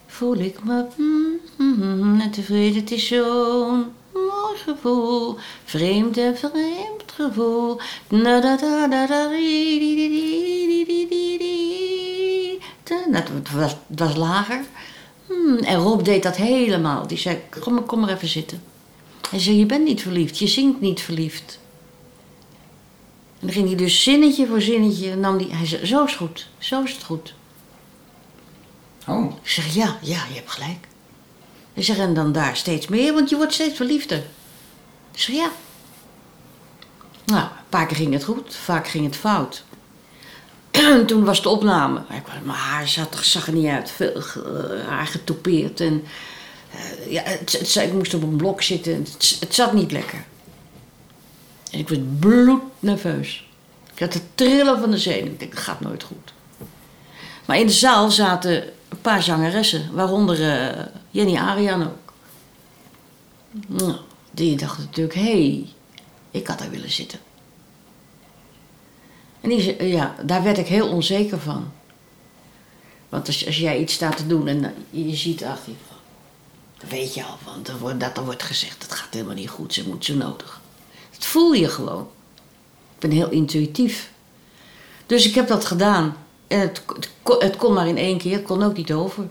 [0.07, 2.81] voel ik me mm, mm, en tevreden.
[2.81, 7.81] Het is zo'n mooi gevoel, vreemd en vreemd gevoel.
[8.09, 12.59] Na da da da da di, di, di, di, di, di, di.
[12.83, 14.61] Ta- Het was, was lager.
[15.27, 17.07] Hmm, en Rob deed dat helemaal.
[17.07, 18.63] Die zei, kom, kom maar even zitten.
[19.31, 21.59] Hij zei, je bent niet verliefd, je zingt niet verliefd.
[23.41, 26.21] En dan ging hij dus zinnetje voor zinnetje, nam die, hij zei, zo is het
[26.21, 27.35] goed, zo is het goed.
[29.07, 29.33] Oh.
[29.43, 30.87] Ik zeg, ja, ja, je hebt gelijk.
[31.75, 34.19] Hij zegt, en dan daar steeds meer, want je wordt steeds verliefder.
[35.13, 35.51] Ik zeg, ja.
[37.25, 39.65] Nou, een paar keer ging het goed, vaak ging het fout.
[41.07, 41.99] Toen was de opname.
[41.99, 44.23] Ik- Mijn haar zat, zag er niet uit, veel
[44.89, 45.81] haar getoupeerd.
[45.81, 46.05] En,
[46.71, 50.25] eh, ja, het, het- ik moest op een blok zitten, het, het zat niet lekker.
[51.71, 53.47] En ik werd bloednerveus.
[53.95, 55.33] Ik had het trillen van de zenuw.
[55.33, 56.33] Ik denk, dat gaat nooit goed.
[57.45, 62.13] Maar in de zaal zaten een paar zangeressen, waaronder eh, Jenny Arian ook.
[63.67, 63.97] Nou,
[64.31, 65.67] die dachten natuurlijk, hé, hey,
[66.31, 67.19] ik had daar willen zitten.
[69.41, 71.73] En die, zei, ja, daar werd ik heel onzeker van.
[73.09, 74.71] Want als, jij iets staat te doen en eh,
[75.09, 75.79] je ziet achter je,
[76.79, 77.39] dan weet je al,
[77.79, 80.58] want dat wordt gezegd, het gaat helemaal niet goed, ze moet zo nodig.
[81.19, 82.09] Dat voel je gewoon.
[82.95, 84.11] Ik ben heel intuïtief.
[85.07, 86.17] Dus ik heb dat gedaan.
[86.47, 89.29] En het, het, kon- het maar in één keer, het kon ook niet over.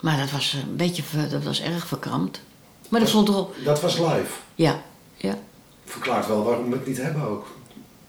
[0.00, 2.40] Maar dat was een beetje, dat was erg verkrampt.
[2.88, 3.54] Maar dat vond erop.
[3.64, 4.32] Dat was live.
[4.54, 4.82] Ja,
[5.16, 5.38] ja.
[5.84, 7.46] verklaart wel waarom we het niet hebben ook.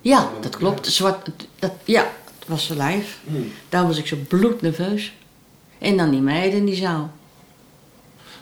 [0.02, 0.88] Ja, dat klopt.
[0.88, 1.30] Zwart,
[1.60, 3.20] dat, ja, het was lijf.
[3.28, 3.52] Hmm.
[3.70, 5.14] Daar was ik zo bloednerveus.
[5.78, 7.12] En dan die meiden in die zaal.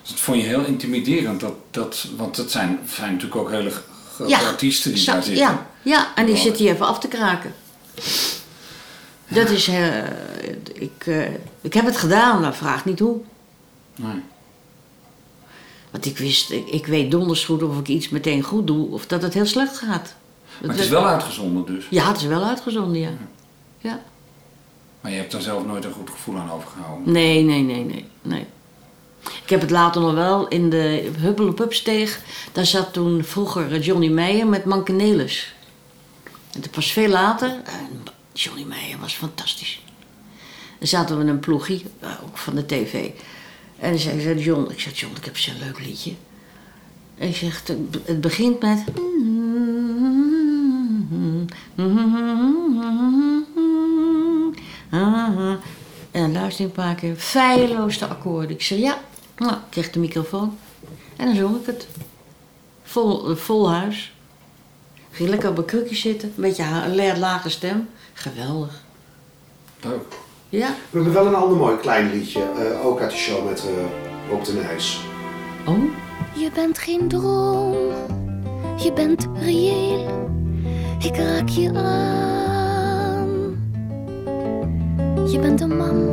[0.04, 3.72] Dus dat vond je heel intimiderend, dat, dat, want het zijn, zijn natuurlijk ook hele
[4.14, 5.44] grote Ja, artiesten die daar zitten.
[5.44, 6.42] Ja, ja, en die Oh.
[6.42, 7.54] zit hier even af te kraken.
[9.28, 9.98] Dat is, eh,
[10.74, 11.26] ik, eh,
[11.62, 13.18] ik heb het gedaan, maar vraag niet hoe.
[13.96, 14.22] Nee.
[15.92, 19.06] Want ik wist, ik, ik weet donders goed of ik iets meteen goed doe of
[19.06, 20.16] dat het heel slecht gaat.
[20.62, 21.86] Maar het is wel uitgezonden dus.
[21.90, 23.10] Ja, het is wel uitgezonden, ja.
[23.78, 24.00] ja.
[25.02, 27.12] Maar je hebt daar zelf nooit een goed gevoel aan overgehouden.
[27.12, 28.46] Nee, nee, nee, nee, nee.
[29.54, 32.22] Heb het later nog wel in de Huppelopupsteeg.
[32.52, 35.54] Daar zat toen vroeger Johnny Meijer met Mankenelis.
[36.54, 37.62] En dat was veel later.
[38.34, 39.82] Johnny Meijer was fantastisch.
[40.80, 43.10] Dan zaten we in een ploegie, eh, ook van de tv.
[43.80, 46.14] En zei, zei John, ik zeg John, ik heb zo'n leuk liedje.
[47.18, 48.84] En ik zeg, het be- het begint met...
[56.12, 58.50] En luister een paar keer feilloos de akkoorden.
[58.50, 58.98] Ik zeg ja,
[59.38, 60.58] nou, ik kreeg de microfoon.
[61.18, 61.88] En dan zong ik het.
[62.84, 64.14] Vol, vol huis.
[65.12, 66.28] Ging lekker op een krukje zitten.
[66.36, 67.90] Een beetje een la- lage stem.
[68.14, 68.84] Geweldig.
[69.82, 70.02] Leuk.
[70.50, 70.68] Ja.
[70.90, 74.30] We hebben wel een ander mooi klein liedje, eh, ook uit de show met eh
[74.30, 75.00] Rob de Nijs.
[75.68, 75.84] Oh?
[76.36, 77.74] Je bent geen droom,
[78.84, 80.32] je bent reëel.
[81.00, 83.30] Ik raak je aan.
[85.32, 86.10] Je bent een man,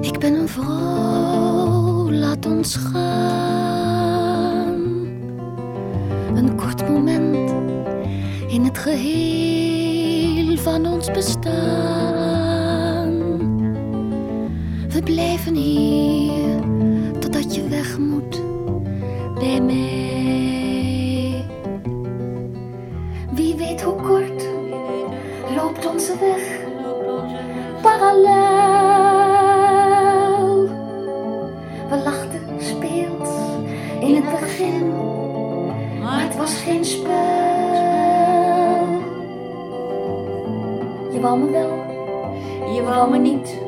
[0.00, 1.13] ik ben een vrouw.
[2.14, 4.02] Laat ons gaan.
[6.34, 7.54] Een kort moment
[8.48, 11.52] in het geheel van ons bestaan.
[14.88, 16.60] We blijven hier
[17.18, 18.42] totdat je weg moet
[19.34, 21.44] bij mij.
[23.34, 24.46] Wie weet hoe kort
[25.56, 26.62] loopt onze weg
[27.82, 28.73] parallel.
[31.94, 32.40] We lachten
[34.00, 34.88] in het begin,
[36.00, 37.12] maar het was geen spel.
[41.12, 41.84] Je wou me wel,
[42.74, 43.63] je wou me niet.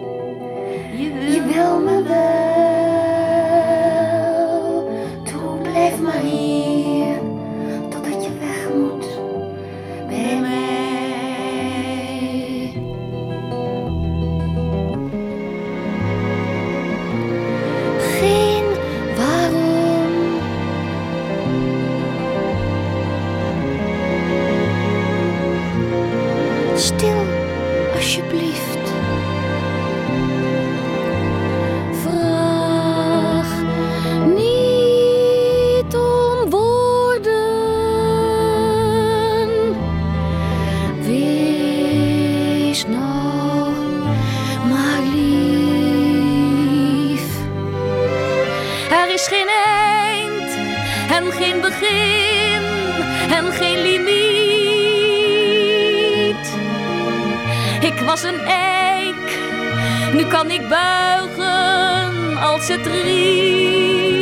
[60.17, 64.17] Nu kan ik buigen als het riet.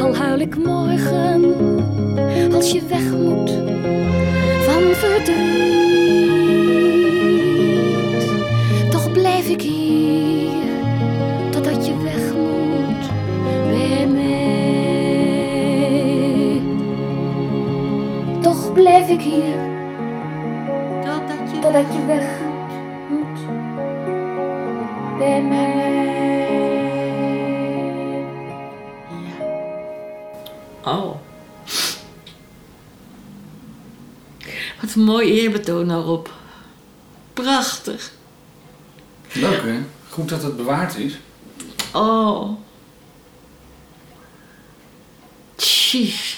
[0.00, 1.54] Al huil ik morgen
[2.54, 3.50] als je weg moet
[4.64, 5.76] van verdriet.
[8.90, 10.48] Toch blijf ik hier
[11.50, 13.08] totdat je weg moet
[13.70, 14.42] bij mij.
[18.40, 19.66] Toch blijf ik hier
[21.60, 22.06] Totdat je...
[22.06, 22.47] weg.
[30.84, 31.16] Oh.
[34.80, 36.32] Wat een mooi eerbetoon daarop.
[37.32, 38.12] Prachtig.
[39.32, 39.80] Leuk hè?
[40.08, 41.18] Goed dat het bewaard is.
[41.92, 42.50] Oh.
[45.56, 46.36] Jeez.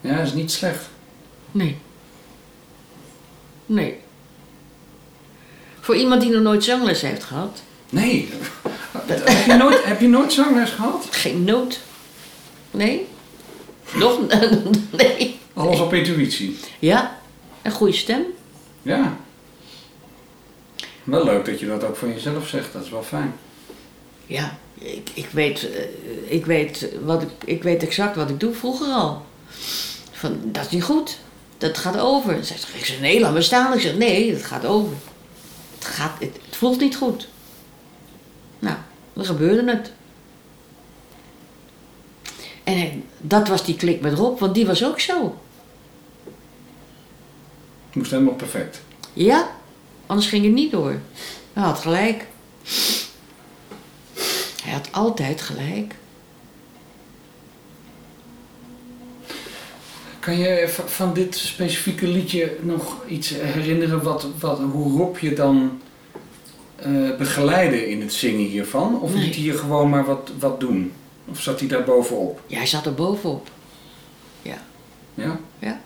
[0.00, 0.88] Ja, dat is niet slecht.
[1.50, 1.78] Nee.
[3.66, 4.00] Nee.
[5.88, 8.28] Voor iemand die nog nooit zangles heeft gehad, Nee.
[9.06, 11.06] heb, je nooit, heb je nooit zangles gehad?
[11.10, 11.80] geen noot.
[12.70, 13.06] Nee?
[13.94, 14.20] Nog?
[14.90, 15.38] nee.
[15.54, 16.56] Alles op intuïtie.
[16.78, 17.18] Ja,
[17.62, 18.22] een goede stem.
[18.82, 19.16] Ja.
[21.04, 22.72] Wel leuk dat je dat ook van jezelf zegt.
[22.72, 23.34] Dat is wel fijn.
[24.26, 25.82] Ja, ik, ik, weet, eh,
[26.26, 29.26] ik, weet wat ik, ik weet exact wat ik doe vroeger al.
[30.12, 31.18] Van, dat is niet goed.
[31.58, 32.36] Dat gaat over.
[32.36, 33.74] Ze zegt, ik zeg, nee, laat me staan.
[33.74, 34.92] Ik zeg, nee, dat gaat over.
[35.78, 37.28] Het, gaat, het, het voelt niet goed.
[38.58, 38.76] Nou,
[39.12, 39.92] dan gebeurde het.
[42.64, 45.38] En hij- dat was die klik met Rob, want die was ook zo.
[47.86, 48.80] Het moest helemaal perfect.
[49.12, 49.50] Ja,
[50.06, 51.00] anders ging het niet door.
[51.52, 52.26] Hij had gelijk.
[54.62, 55.94] Hij had altijd gelijk.
[60.28, 65.80] Kan je van, dit specifieke liedje nog iets herinneren wat, wat, hoe Rob je dan
[66.76, 69.00] eh, begeleidde in het zingen hiervan?
[69.00, 69.24] Of Nee.
[69.24, 70.92] liet hij je gewoon maar wat, wat doen?
[71.24, 72.40] Of zat hij daar bovenop?
[72.46, 73.50] Ja, hij zat er bovenop.
[74.42, 74.62] Ja.
[75.14, 75.40] Ja?
[75.58, 75.80] Ja.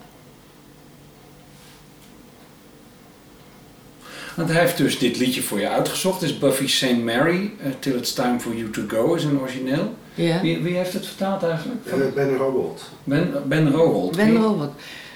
[4.35, 6.21] Want hij heeft dus dit liedje voor je uitgezocht.
[6.21, 6.97] Het is Buffy St.
[7.03, 9.93] Mary, eh, Till It's Time For You To Go, is een origineel.
[10.15, 10.41] Ja.
[10.41, 11.79] Wie, wie heeft het vertaald eigenlijk?
[11.85, 12.81] Van- Eh, Ben Robold.
[13.03, 14.15] Ben, ben Rowold.
[14.15, 14.71] Ben Wie- Robert.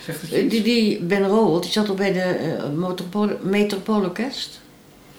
[0.05, 0.53] Zegt het je Eh, iets?
[0.53, 4.59] Die, die Ben Robert, die zat al bij de eh Metropole- Metropoolorkest.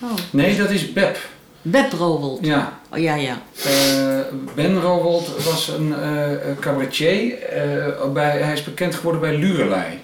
[0.03, 0.11] Oh.
[0.31, 1.17] Nee, dat is Beb.
[1.63, 2.47] Beb Robert.
[2.47, 2.79] Ja.
[2.93, 3.43] Oh ja, ja.
[3.65, 4.19] Eh,
[4.55, 7.39] ben Rowold was een eh, cabaretier.
[7.43, 9.99] eh, bij, hij is bekend geworden bij Lurelei.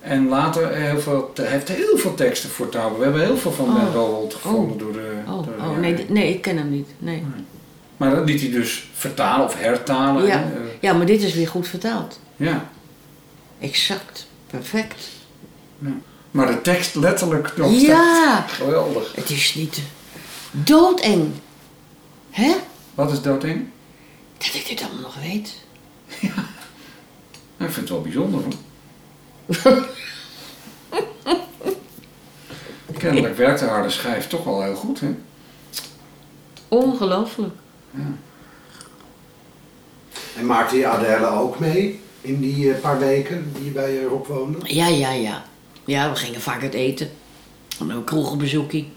[0.00, 2.98] En later heel veel, hij heeft heel veel teksten voor Tauber.
[2.98, 3.94] We hebben heel veel van Ben Oh.
[3.94, 4.78] Rowold gevonden Oh.
[4.78, 5.12] door de...
[5.26, 6.88] Oh, door de oh nee, nee, ik ken hem niet.
[6.98, 7.24] Nee.
[8.00, 10.26] Maar dat liet hij dus vertalen of hertalen.
[10.26, 10.38] Ja.
[10.38, 10.50] hè.
[10.80, 12.20] Ja, maar dit is weer goed vertaald.
[12.36, 12.68] ja.
[13.58, 14.26] Exact.
[14.46, 15.08] Perfect.
[16.30, 17.80] Maar de tekst letterlijk nog.
[17.80, 19.14] Ja, Geweldig.
[19.14, 19.80] het is niet
[20.50, 21.32] doodeng.
[22.30, 22.54] Hè?
[22.94, 23.68] Wat is doodeng?
[24.38, 25.54] Dat ik dit allemaal nog weet.
[27.56, 28.52] Ik vind het wel bijzonder hoor.
[32.98, 35.14] Kennelijk werkt de harde schijf toch wel heel goed, hè?
[36.68, 37.54] Ongelooflijk.
[40.36, 44.06] En maakte je Adele ook mee in die eh, paar weken die je bij eh,
[44.06, 44.58] Rob woonde?
[44.62, 45.44] Ja, ja, ja.
[45.84, 47.10] Ja, we gingen vaak uit eten.
[47.78, 48.92] En een kroegenbezoekie.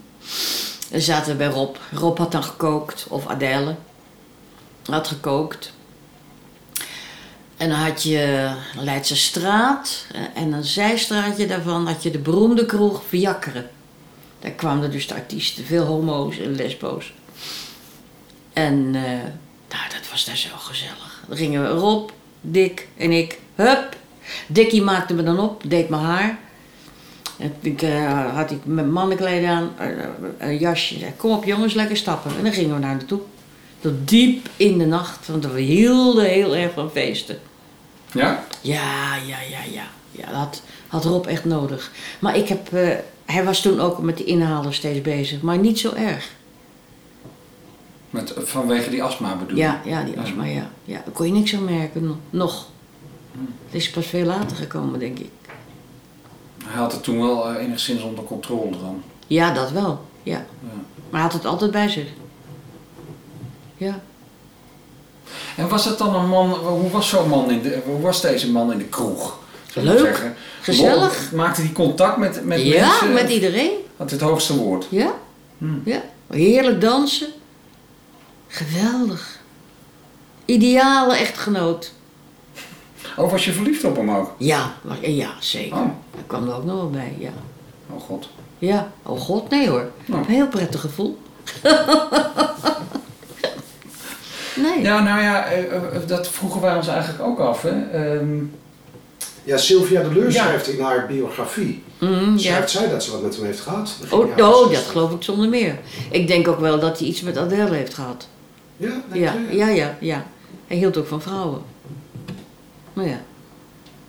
[0.90, 1.76] Dan zaten we bij Rob.
[1.92, 3.06] Rob had dan gekookt.
[3.08, 3.76] Of Adèle.
[4.84, 5.72] Had gekookt.
[7.56, 10.06] En dan had je Leidse straat.
[10.34, 13.70] En een zijstraatje daarvan had je de beroemde kroeg Viakkeren.
[14.40, 15.64] Daar kwamen dus de artiesten.
[15.64, 17.12] Veel homo's en lesbo's.
[18.54, 19.02] En eh,
[19.68, 21.22] nou, dat was daar zo gezellig.
[21.28, 23.38] Dan gingen we Rob, Dick en ik.
[23.54, 23.96] Hup.
[24.46, 26.38] Dickie maakte me dan op, deed mijn haar.
[27.38, 29.88] En ik, eh, had ik mijn mannenkleding aan, eh,
[30.38, 30.98] een jasje.
[30.98, 32.36] Zei, kom op jongens, lekker stappen.
[32.36, 33.20] En dan gingen we naar naartoe.
[33.80, 37.38] Tot diep in de nacht, want we hielden heel erg van feesten.
[38.12, 38.44] Ja?
[38.60, 39.84] Ja, ja, ja, ja.
[40.10, 41.90] Ja, dat had, had Rob echt nodig.
[42.18, 42.70] Maar ik heb,
[43.24, 46.28] hij was toen ook met de inhalen steeds bezig, maar niet zo erg.
[48.14, 49.62] Met, vanwege die astma bedoel je?
[49.62, 50.70] Ja, ja, die astma, ja.
[50.84, 51.00] ja.
[51.04, 52.66] Daar kon je niks aan merken, no- nog.
[53.64, 55.30] Het is pas veel later gekomen, denk ik.
[56.64, 59.02] Hij had het toen wel eh, enigszins onder controle dan.
[59.26, 60.32] Ja, dat wel, ja.
[60.32, 60.44] Ja.
[61.10, 62.06] Maar hij had het altijd bij zich.
[63.76, 64.00] Ja.
[65.56, 68.50] En was het dan een man, hoe was zo'n man in de, hoe was deze
[68.50, 69.38] man in de kroeg?
[69.74, 71.32] Leuk, gezellig.
[71.32, 73.12] Maakte hij contact met, met ja, mensen?
[73.12, 73.72] met iedereen.
[73.96, 74.86] Had het hoogste woord.
[74.90, 75.14] Ja.
[75.58, 75.82] Hmm.
[75.84, 76.02] ja.
[76.26, 77.28] Heerlijk dansen.
[78.54, 79.38] Geweldig.
[80.44, 81.92] Ideale echtgenoot.
[83.16, 84.34] Oh, was je verliefd op hem ook?
[84.38, 85.76] Ja, maar- ja zeker.
[85.76, 85.86] Oh.
[86.14, 87.32] Daar kwam er ook nog wel bij, ja.
[87.90, 88.28] Oh god.
[88.58, 89.90] Ja, oh god, nee hoor.
[90.06, 90.20] Nou.
[90.20, 91.18] Een heel prettig gevoel.
[94.64, 94.80] nee.
[94.82, 97.62] Ja, nou ja, eh, eh, dat vroegen wij ons eigenlijk ook af.
[97.62, 97.90] Hè.
[97.90, 98.36] Ehm,
[99.44, 100.42] Ja, Sylvia de Leur Ja.
[100.42, 101.82] schrijft in haar biografie.
[101.98, 102.38] Mm, ja.
[102.38, 103.96] Schrijft zij dat ze wat met hem heeft gehad?
[104.10, 104.72] Oh, jaren oh, 60.
[104.78, 105.78] dat geloof ik zonder meer.
[106.10, 108.28] Ik denk ook wel dat hij iets met Adele heeft gehad.
[108.76, 110.26] Ja, Ja, ja, ja, ja.
[110.66, 111.62] Hij hield ook van vrouwen.
[112.92, 113.20] Maar ja.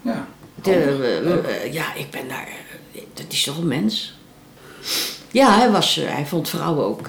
[0.01, 0.27] ja.
[0.61, 2.47] De, eh, eh, ja, ik ben daar.
[2.93, 4.17] eh, dat is toch een mens?
[5.31, 7.07] Ja, hij, was, eh, hij vond vrouwen ook.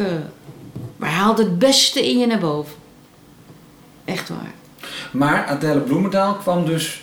[0.97, 2.75] maar hij haalde het beste in je naar boven.
[4.05, 4.53] Echt waar.
[5.13, 7.01] Maar Adele Bloemendaal kwam dus.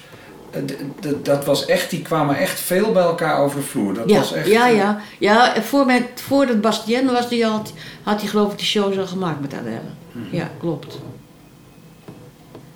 [0.54, 3.94] Eh, dat was echt, die kwamen echt veel bij elkaar over de vloer.
[3.94, 4.48] Dat ja, was echt.
[4.48, 5.02] ja, eh, ja.
[5.20, 7.74] ja voor met, voordat Bastien was, die had,
[8.04, 9.80] had hij geloof ik die shows al gemaakt met Adele.
[10.12, 10.36] Mhm.
[10.36, 11.00] Ja, klopt.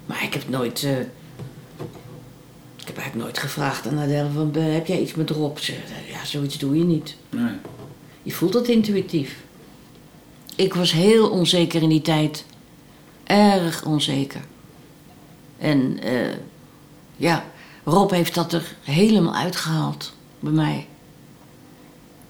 [0.05, 0.83] Maar ik heb nooit...
[0.83, 0.99] eh,
[2.77, 5.57] ik heb eigenlijk nooit gevraagd aan Adele van, heb jij iets met Rob?
[6.11, 7.15] Ja, zoiets doe je niet.
[7.29, 7.51] Nee.
[8.23, 9.35] Je voelt het intuïtief.
[10.55, 12.45] Ik was heel onzeker in die tijd.
[13.23, 14.41] Erg onzeker.
[15.57, 15.99] En
[17.17, 17.45] ja,
[17.87, 20.87] Rob heeft dat er helemaal uitgehaald bij mij.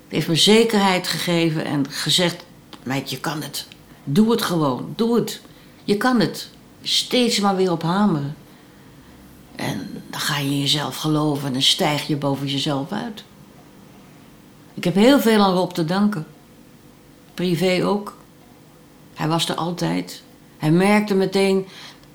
[0.07, 2.43] Hij heeft me zekerheid gegeven en gezegd:
[2.83, 3.67] Meid, je kan het.
[4.03, 5.41] Doe het gewoon, doe het.
[5.83, 6.49] Je kan het.
[6.81, 8.35] Steeds maar weer op hameren.
[9.55, 13.23] En dan ga je in jezelf geloven en dan stijg je boven jezelf uit.
[14.73, 16.27] Ik heb heel veel aan Rob te danken.
[17.33, 18.17] Privé ook.
[19.13, 20.23] Hij was er altijd.
[20.57, 21.65] Hij merkte meteen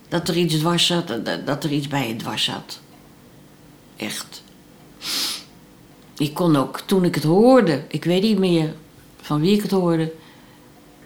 [0.08, 2.81] dat er iets dwars zat, dat, dat er iets bij je dwars zat.
[3.96, 4.42] Echt.
[6.16, 8.74] Ik kon ook, toen ik het hoorde, ik weet niet meer
[9.20, 10.12] van wie ik het hoorde,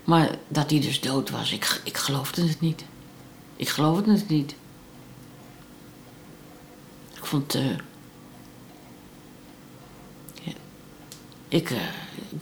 [0.05, 2.84] maar dat hij dus dood was, ik, ik geloofde het niet.
[3.57, 4.55] Ik geloofde het niet.
[7.14, 7.55] Ik vond.
[7.55, 7.64] eh,
[11.49, 11.76] ik, eh,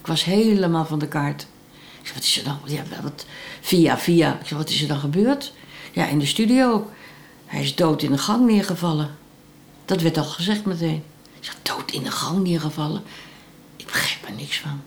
[0.01, 1.47] ik was helemaal van de kaart.
[2.01, 2.59] Ik zei, wat is er dan?
[2.65, 3.27] Ja, wat,
[3.61, 4.41] via, via.
[4.41, 5.53] Ik zei, wat is er dan gebeurd?
[5.93, 6.91] Ja, in de studio.
[7.47, 9.17] Hij is dood in de gang neergevallen.
[9.85, 11.03] Dat werd al gezegd meteen.
[11.39, 13.03] Ik zeg, dood in de gang neergevallen?
[13.77, 14.81] Ik begrijp er niks van.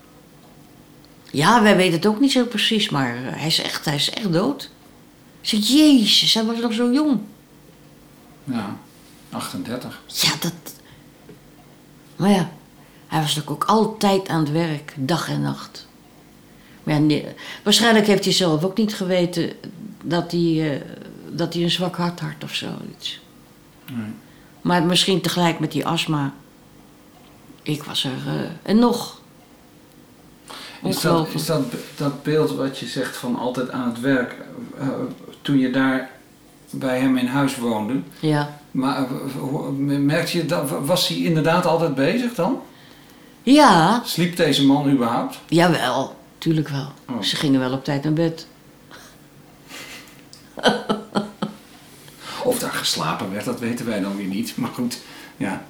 [1.32, 4.10] Ja, wij weten het ook niet zo precies, maar eh, hij is echt, hij is
[4.10, 4.70] echt dood.
[5.42, 7.20] Ik zeg, jezus, hij was nog zo jong.
[8.44, 8.78] Ja,
[9.30, 10.02] 38.
[10.06, 10.54] Ja, dat...
[12.16, 12.52] Maar ja,
[13.08, 15.88] hij was natuurlijk ook altijd aan het werk, dag en nacht.
[16.84, 17.26] Maar ja, nee,
[17.64, 19.54] waarschijnlijk heeft hij zelf ook niet geweten
[20.04, 20.82] dat hij, eh,
[21.32, 23.20] dat hij een zwak hart had of zoiets.
[23.92, 24.14] Nee.
[24.68, 26.34] Maar misschien tegelijk met die astma.
[27.62, 28.12] Ik was er...
[28.28, 28.34] eh,
[28.72, 29.20] en nog.
[30.84, 31.64] Is dat, is dat,
[31.98, 34.36] dat beeld wat je zegt van altijd aan het werk,
[34.80, 34.88] eh,
[35.42, 36.10] toen je daar
[36.70, 38.60] bij hem in huis woonde, Ja.
[38.72, 39.08] maar eh,
[40.00, 42.62] merkte je dat, was hij inderdaad altijd bezig dan?
[43.44, 45.40] Ja, Sliep deze man überhaupt?
[45.48, 46.16] jawel.
[46.38, 46.92] Tuurlijk wel.
[47.10, 47.22] Oh.
[47.22, 48.48] Ze gingen wel op tijd naar bed.
[52.48, 54.54] Of daar geslapen werd, dat weten wij dan weer niet.
[54.58, 55.00] Maar goed,
[55.38, 55.66] ja,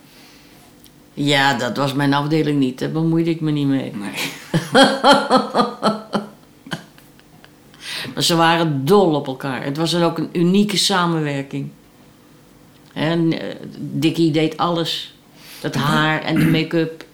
[1.14, 2.80] Ja, dat was mijn afdeling niet.
[2.80, 3.92] Daar bemoeide ik me niet mee.
[3.96, 4.14] nee.
[8.14, 9.64] Maar ze waren dol op elkaar.
[9.64, 11.70] Het was dan ook een unieke samenwerking.
[12.94, 15.16] En eh, Dickie deed alles.
[15.62, 17.06] Het haar en de make-up.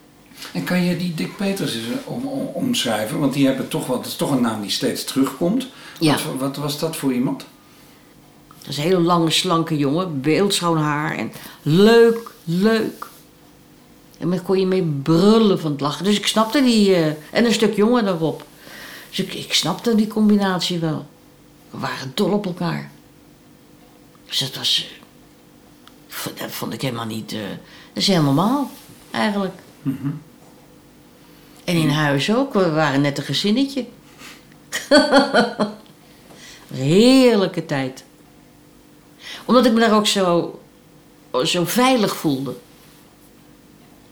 [0.52, 3.18] En kan je die Dick Peters eens eh, om, om- omschrijven?
[3.18, 5.66] Want die hebben toch wel, dat is toch een naam die steeds terugkomt.
[6.00, 6.12] Ja.
[6.12, 7.44] Wat, wat was dat voor iemand?
[8.64, 10.20] Dat is een hele lange, slanke jongen.
[10.20, 11.16] Beeldschoon haar.
[11.16, 13.06] En leuk, leuk.
[14.18, 16.04] En daar kon je mee brullen van het lachen.
[16.04, 16.94] Dus ik snapte die...
[16.94, 18.46] eh, en een stuk jonger daarop.
[19.08, 21.06] Dus ik, ik snapte die combinatie wel.
[21.70, 22.90] We waren dol op elkaar.
[24.26, 24.88] Dus dat was...
[26.08, 27.32] eh, Dat vond ik helemaal niet...
[27.32, 27.38] eh,
[27.92, 28.70] dat is heel normaal,
[29.10, 29.54] eigenlijk.
[31.64, 32.52] En in huis ook.
[32.52, 33.84] We waren net een gezinnetje.
[36.74, 38.04] Heerlijke tijd
[39.44, 40.60] omdat ik me daar ook zo,
[41.44, 42.54] zo veilig voelde.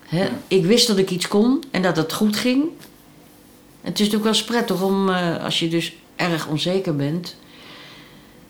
[0.03, 0.29] Hè?
[0.49, 2.63] Ik wist dat ik iets kon en dat het goed ging.
[2.63, 7.37] En het is natuurlijk wel eens prettig om, eh, als je dus erg onzeker bent...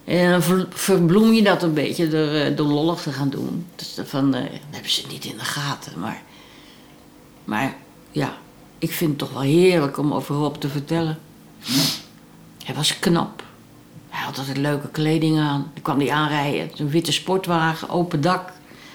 [0.05, 3.67] En dan ver- verbloem je dat een beetje door, eh, door lollig te gaan doen.
[3.77, 5.93] Dus van, eh, dan hebben ze het niet in de gaten.
[6.01, 6.23] Maar,
[7.45, 7.77] maar
[8.11, 8.37] ja,
[8.79, 11.19] ik vind het toch wel heerlijk om over Rob te vertellen.
[12.65, 13.43] Hij was knap.
[14.13, 15.71] Hij had altijd leuke kleding aan.
[15.75, 16.71] Dan kwam hij aanrijden.
[16.75, 18.53] Zo'n witte sportwagen, open dak.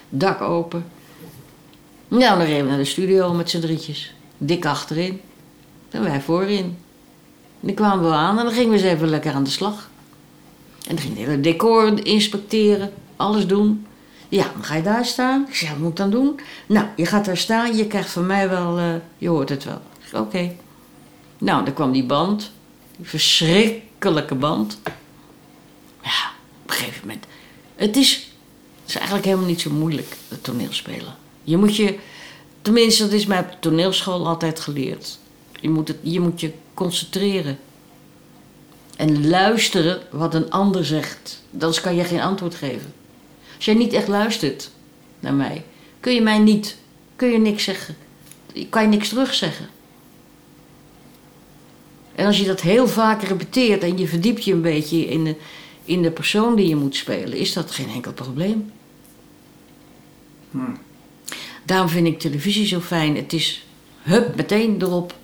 [0.09, 0.85] Dak open.
[2.07, 4.13] Nou, dan reden we naar de studio met z'n drietjes.
[4.37, 5.21] Dik achterin.
[5.89, 6.77] En wij voorin.
[7.61, 9.89] En dan kwamen we aan en dan gingen we eens even lekker aan de slag.
[10.87, 12.91] En dan ging de hele decor inspecteren.
[13.15, 13.85] Alles doen.
[14.29, 15.45] Ja, dan ga je daar staan.
[15.47, 16.39] Ik zei, wat moet ik dan doen?
[16.67, 17.75] Nou, je gaat daar staan.
[17.75, 18.77] Je krijgt van mij wel...
[18.77, 18.85] eh,
[19.17, 19.81] je hoort het wel.
[20.13, 20.51] Oké.
[21.37, 22.51] Nou, dan kwam die band.
[22.97, 24.79] Die verschrikkelijke band.
[26.01, 26.31] Ja,
[26.63, 27.25] op een gegeven moment.
[27.75, 28.29] Het is,
[28.85, 31.15] is eigenlijk helemaal niet zo moeilijk, het toneelspelen.
[31.43, 31.97] Je moet je,
[32.61, 35.17] tenminste, dat is mij op de toneelschool altijd geleerd.
[35.61, 37.59] Je moet, het, je moet je concentreren.
[38.95, 41.43] En luisteren wat een ander zegt.
[41.53, 42.93] Anders kan je geen antwoord geven.
[43.55, 44.69] Als jij niet echt luistert
[45.19, 45.63] naar mij,
[45.99, 46.77] kun je mij niet,
[47.15, 47.95] kun je niks zeggen.
[48.69, 49.69] Kan je niks terugzeggen.
[52.15, 55.35] En als je dat heel vaak repeteert en je verdiept je een beetje in de,
[55.87, 58.71] in de persoon die je moet spelen, is dat geen enkel probleem.
[60.51, 60.77] Hmm.
[61.63, 63.15] Daarom vind ik televisie zo fijn.
[63.15, 63.65] Het is
[64.01, 65.15] hup, meteen erop.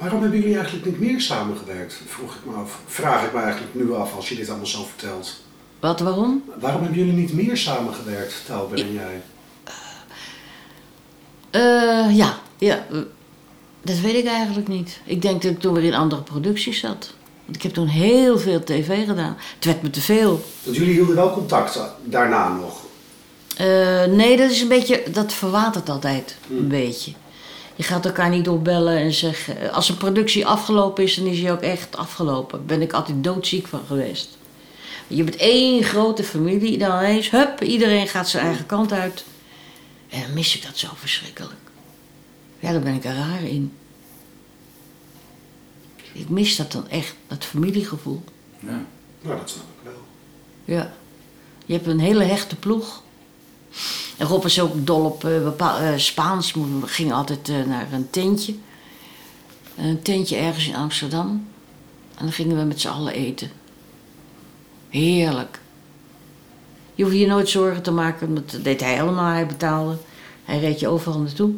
[0.00, 2.00] Waarom hebben jullie eigenlijk niet meer samengewerkt?
[2.06, 2.80] Vroeg ik me af.
[2.86, 5.40] Vraag ik me eigenlijk nu af als je dit allemaal zo vertelt.
[5.80, 6.42] Wat, waarom?
[6.60, 9.22] Waarom hebben jullie niet meer samengewerkt, Tauber en jij?
[11.50, 12.86] Eh, ja, ja.
[13.82, 15.00] Dat weet ik eigenlijk niet.
[15.04, 17.14] Ik denk dat ik toen weer in andere producties zat.
[17.52, 19.36] Ik heb toen heel veel tv gedaan.
[19.54, 20.44] Het werd me te veel.
[20.62, 22.80] Want jullie hielden wel contact daarna nog.
[23.56, 27.12] Eh, nee, dat is een beetje, dat verwatert altijd een beetje.
[27.74, 29.72] Je gaat elkaar niet doorbellen en zeggen.
[29.72, 32.58] Als een productie afgelopen is, dan is die ook echt afgelopen.
[32.58, 34.38] Daar ben ik altijd doodziek van geweest.
[35.06, 39.24] Je bent één grote familie, dan ineens, hup, iedereen gaat zijn eigen kant uit.
[40.08, 41.60] En dan mis ik dat zo verschrikkelijk.
[42.58, 43.72] Ja, daar ben ik er raar in.
[46.20, 48.22] Ik mis dat dan echt, dat familiegevoel.
[48.58, 48.84] Ja.
[49.22, 50.02] Nou, dat snap ik wel.
[50.76, 50.92] Ja.
[51.66, 53.02] Je hebt een hele hechte ploeg.
[54.16, 56.52] En Rob is ook dol op eh, bepaal- eh, Spaans.
[56.52, 58.54] We gingen altijd eh, naar een tentje.
[59.76, 61.28] Een tentje ergens in Amsterdam.
[62.14, 63.50] En dan gingen we met z'n allen eten.
[64.88, 65.60] Heerlijk.
[66.94, 68.34] Je hoeft je nooit zorgen te maken.
[68.34, 69.32] want Dat deed hij allemaal.
[69.32, 69.96] Hij betaalde.
[70.44, 71.50] Hij reed je overal naartoe.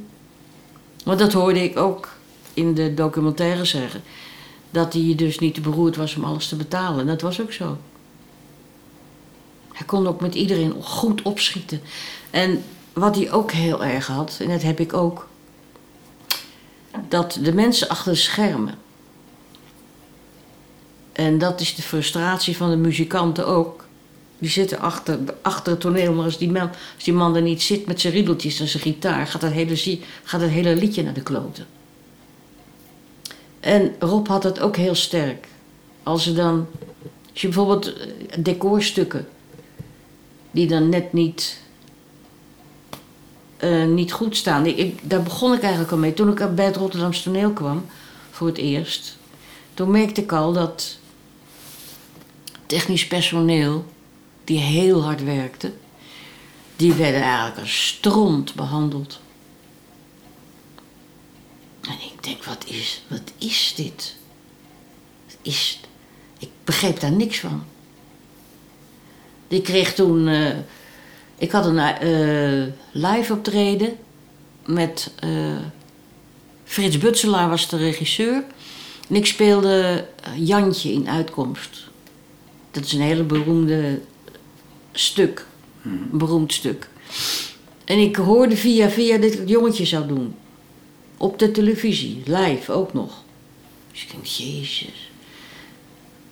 [1.04, 2.08] Maar dat hoorde ik ook
[2.54, 4.02] in de documentaire zeggen.
[4.72, 7.00] Dat hij dus niet beroerd was om alles te betalen.
[7.00, 7.78] En dat was ook zo.
[9.72, 11.80] Hij kon ook met iedereen goed opschieten.
[12.30, 12.62] En
[12.92, 15.28] wat hij ook heel erg had, en dat heb ik ook,
[17.08, 18.74] dat de mensen achter de schermen.
[21.12, 23.84] En dat is de frustratie van de muzikanten ook.
[24.38, 27.62] Die zitten achter, achter het toneel, maar als die, man, als die man er niet
[27.62, 31.12] zit met zijn riedeltjes en zijn gitaar, gaat het hele, gaat het hele liedje naar
[31.12, 31.66] de kloten.
[33.62, 35.46] En Rob had het ook heel sterk.
[36.02, 36.66] Als er dan,
[37.32, 38.06] je bijvoorbeeld eh,
[38.38, 39.28] decorstukken
[40.50, 41.60] die dan net niet,
[43.56, 44.66] eh, niet goed staan.
[44.66, 46.14] Ik- daar begon ik eigenlijk al mee.
[46.14, 47.84] Toen ik bij het Rotterdamse toneel kwam,
[48.30, 49.16] voor het eerst,
[49.74, 50.98] toen merkte ik al dat
[52.66, 53.84] technisch personeel,
[54.44, 55.72] die heel hard werkte,
[56.76, 59.20] die werden eigenlijk als stront behandeld.
[61.82, 64.14] En ik denk, wat is, wat is dit?
[65.26, 65.80] Wat is,
[66.38, 67.64] ik begreep daar niks van.
[69.48, 70.28] Ik kreeg toen.
[70.28, 70.56] eh,
[71.36, 73.96] ik had een eh, live optreden
[74.66, 75.10] met.
[75.18, 75.56] eh,
[76.64, 78.44] Frits Butselaar was de regisseur.
[79.08, 80.06] En ik speelde
[80.36, 81.88] Jantje in Uitkomst.
[82.70, 84.00] Dat is een hele beroemde
[84.92, 85.46] stuk.
[85.84, 86.88] Een beroemd stuk.
[87.84, 90.34] En ik hoorde via via dat ik het jongetje zou doen.
[91.22, 93.22] Op de televisie, live ook nog.
[93.92, 95.10] Dus ik denk, jezus.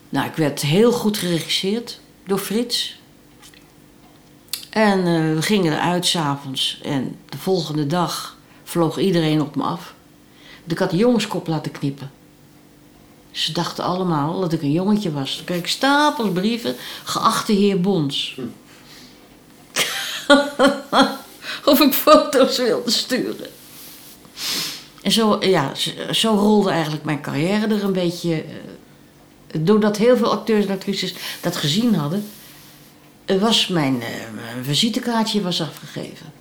[0.08, 2.98] Nou, ik werd heel goed geregisseerd door Frits.
[4.70, 6.80] En eh, we gingen eruit s'avonds.
[6.82, 9.94] En de volgende dag vloog iedereen op me af.
[10.66, 12.10] Ik had de jongenskop laten knippen.
[13.30, 15.36] Ze dachten allemaal dat ik een jongetje was.
[15.36, 16.76] Toen kreeg ik stapels brieven.
[17.04, 18.38] Geachte heer Bons.
[21.64, 23.50] of ik foto's wilde sturen.
[25.02, 25.72] En zo, ja,
[26.10, 28.34] zo- rolde eigenlijk mijn carrière er een beetje...
[28.34, 32.24] eh, doordat heel veel acteurs en actrices dat gezien hadden...
[33.40, 36.32] was mijn, eh, mijn visitekaartje was afgegeven.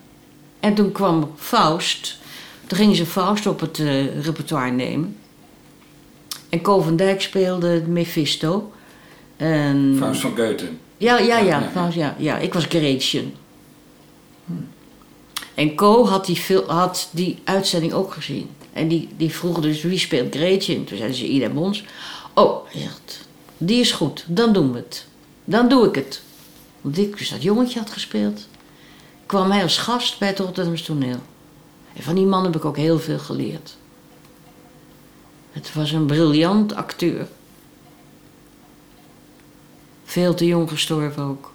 [0.60, 2.18] En toen kwam Faust.
[2.66, 5.16] Toen gingen ze Faust op het eh, repertoire nemen.
[6.48, 8.72] En Co van Dijk speelde Mephisto.
[9.36, 9.94] En...
[9.98, 10.68] Faust van Goethe.
[10.96, 11.60] Ja, ja, Ja, ja.
[11.60, 11.70] ja.
[11.72, 12.38] Faust, ja, ja.
[12.38, 13.34] Ik was Gretchen.
[15.60, 18.50] En Co had die, had die uitzending ook gezien.
[18.72, 20.84] En die, die vroeg dus wie speelt Gretchen?
[20.84, 21.84] Toen zeiden ze Ida Bons.
[22.34, 22.66] Oh,
[23.58, 25.06] die is goed, dan doen we het.
[25.44, 26.22] Dan doe ik het.
[26.80, 28.48] Want ik dus dat jongetje had gespeeld.
[29.26, 31.18] Kwam hij als gast bij het Rotterdamse toneel.
[31.92, 33.76] En van die man heb ik ook heel veel geleerd.
[35.52, 37.28] Het was een briljant acteur.
[40.04, 41.52] Veel te jong gestorven ook.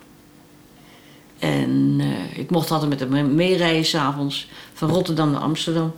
[1.39, 5.93] En eh, ik mocht altijd met hem meerijden s'avonds van Rotterdam naar Amsterdam.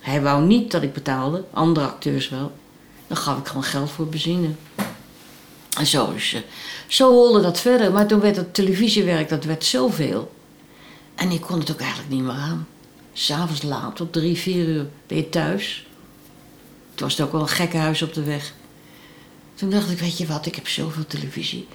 [0.00, 2.52] Hij wou niet dat ik betaalde, andere acteurs wel.
[3.06, 4.48] Dan gaf ik gewoon geld voor benzine.
[5.78, 6.40] En zo, dus, eh,
[6.86, 7.92] zo rolde dat verder.
[7.92, 10.32] Maar toen werd het televisiewerk, dat werd zoveel.
[11.14, 12.66] En ik kon het ook eigenlijk niet meer aan.
[13.12, 15.86] S'avonds laat, op drie, vier uur, ben je thuis.
[16.90, 18.52] Het was ook wel een gekke huis op de weg.
[19.54, 21.68] Toen dacht ik, weet je wat, ik heb zoveel televisie.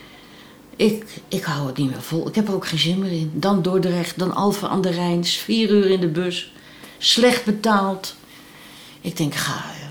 [0.75, 2.27] Ik, ik hou het niet meer vol.
[2.27, 3.31] Ik heb er ook geen zin meer in.
[3.33, 5.25] Dan Dordrecht, dan Alphen aan de Rijn.
[5.25, 6.53] Vier uur in de bus.
[6.97, 8.15] Slecht betaald.
[9.01, 9.87] Ik denk, ga eh,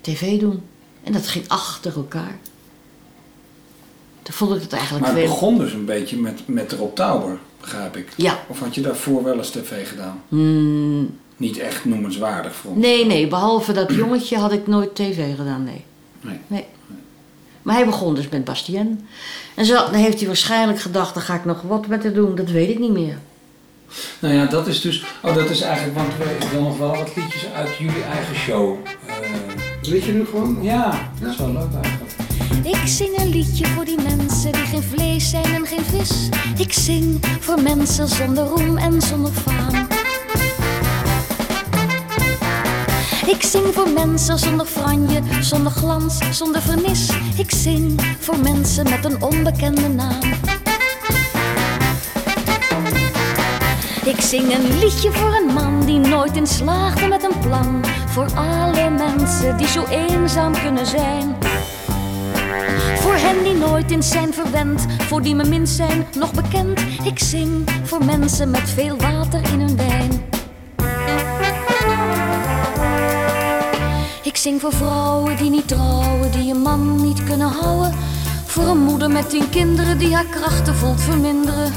[0.00, 0.62] tv doen.
[1.02, 2.38] En dat ging achter elkaar.
[4.22, 5.32] Toen vond ik het eigenlijk Maar het veel...
[5.32, 8.08] begon dus een beetje met, met Rob Tauber, begrijp ik.
[8.16, 8.44] Ja.
[8.48, 10.22] Of had je daarvoor wel eens tv gedaan?
[10.28, 13.26] Hmm, Niet echt noemenswaardig vond nee, nee.
[13.28, 15.84] Behalve dat jongetje had ik nooit tv gedaan, nee.
[16.20, 16.38] Nee.
[16.46, 16.64] Nee.
[17.66, 19.06] Maar hij begon dus met Bastien.
[19.54, 22.34] En zo dan heeft hij waarschijnlijk gedacht, dan ga ik nog wat met haar doen.
[22.34, 23.18] Dat weet ik niet meer.
[24.18, 25.04] Nou ja, dat is dus...
[25.22, 25.96] Oh, dat is eigenlijk...
[25.96, 28.76] Want we- ik wil nog wel wat liedjes uit jullie eigen show.
[29.06, 30.58] eh, Weet je nu gewoon?
[30.62, 32.12] ja, dat is wel leuk eigenlijk.
[32.62, 36.28] Ik zing een liedje voor die mensen die geen vlees zijn en geen vis.
[36.58, 39.86] Ik zing voor mensen zonder roem en zonder faam.
[43.26, 47.10] Ik zing voor mensen zonder franje, zonder glans, zonder vernis.
[47.36, 50.20] Ik zing voor mensen met een onbekende naam.
[54.04, 57.84] Ik zing een liedje voor een man die nooit in slaagde met een plan.
[58.06, 61.36] Voor alle mensen die zo eenzaam kunnen zijn.
[62.96, 66.80] Voor hen die nooit in zijn verwend, voor die me minst zijn nog bekend.
[67.04, 69.65] Ik zing voor mensen met veel water in hun
[74.36, 77.94] Ik zing voor vrouwen die niet trouwen, die een man niet kunnen houden.
[78.46, 81.72] Voor een moeder met tien kinderen die haar krachten voelt verminderen.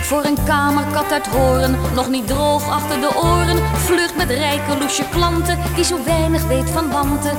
[0.00, 3.56] Voor een kamerkat uit horen, nog niet droog achter de oren.
[3.76, 7.36] Vlucht met rijke loesje klanten, die zo weinig weet van wanten.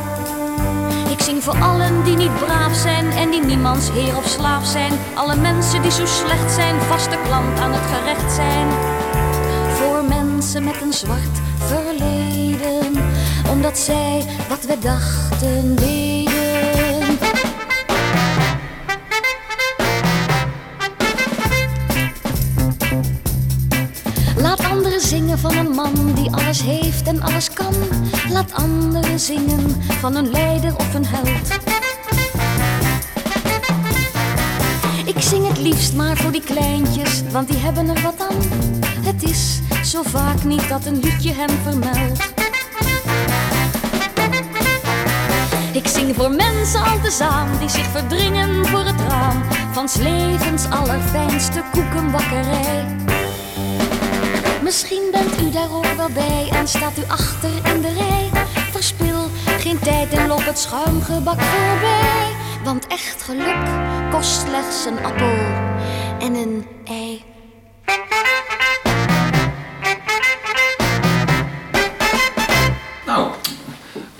[1.10, 4.94] Ik zing voor allen die niet braaf zijn en die niemands heer of slaaf zijn.
[5.14, 8.68] Alle mensen die zo slecht zijn, vaste klant aan het gerecht zijn.
[9.74, 13.01] Voor mensen met een zwart verleden,
[13.52, 17.18] omdat zij wat we dachten deden.
[24.38, 27.74] Laat anderen zingen van een man die alles heeft en alles kan.
[28.30, 31.60] Laat anderen zingen van een leider of een held.
[35.06, 38.38] Ik zing het liefst maar voor die kleintjes, want die hebben er wat aan.
[39.06, 42.41] Het is zo vaak niet dat een liedje hem vermeldt.
[45.74, 49.44] Ik zing voor mensen al tezaam die zich verdringen voor het raam
[49.74, 52.86] van 's levens allerfijnste koekenbakkerij.
[54.64, 58.30] Misschien bent u daar ook wel bij en staat u achter in de rij.
[58.72, 62.28] Verspil geen tijd en loop het schuimgebak voorbij.
[62.64, 63.68] Want echt geluk
[64.12, 65.38] kost slechts een appel
[66.20, 67.31] en een ei.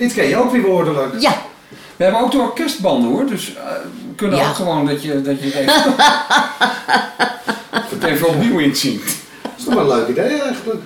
[0.02, 1.22] Dit ken je ook weer woordelijk.
[1.22, 1.42] Ja,
[1.96, 3.64] we hebben ook de orkestbanden hoor, dus eh,
[4.08, 4.50] we kunnen Ja.
[4.50, 5.96] ook gewoon dat je, dat je het even,
[7.96, 9.16] het even opnieuw inzingt.
[9.42, 10.82] Dat is toch wel een leuk idee eigenlijk.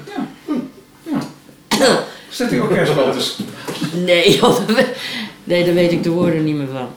[2.29, 3.37] Zet die orkestband dus.
[3.93, 4.57] nee, joh,
[5.43, 6.87] nee, daar weet ik de woorden niet meer van.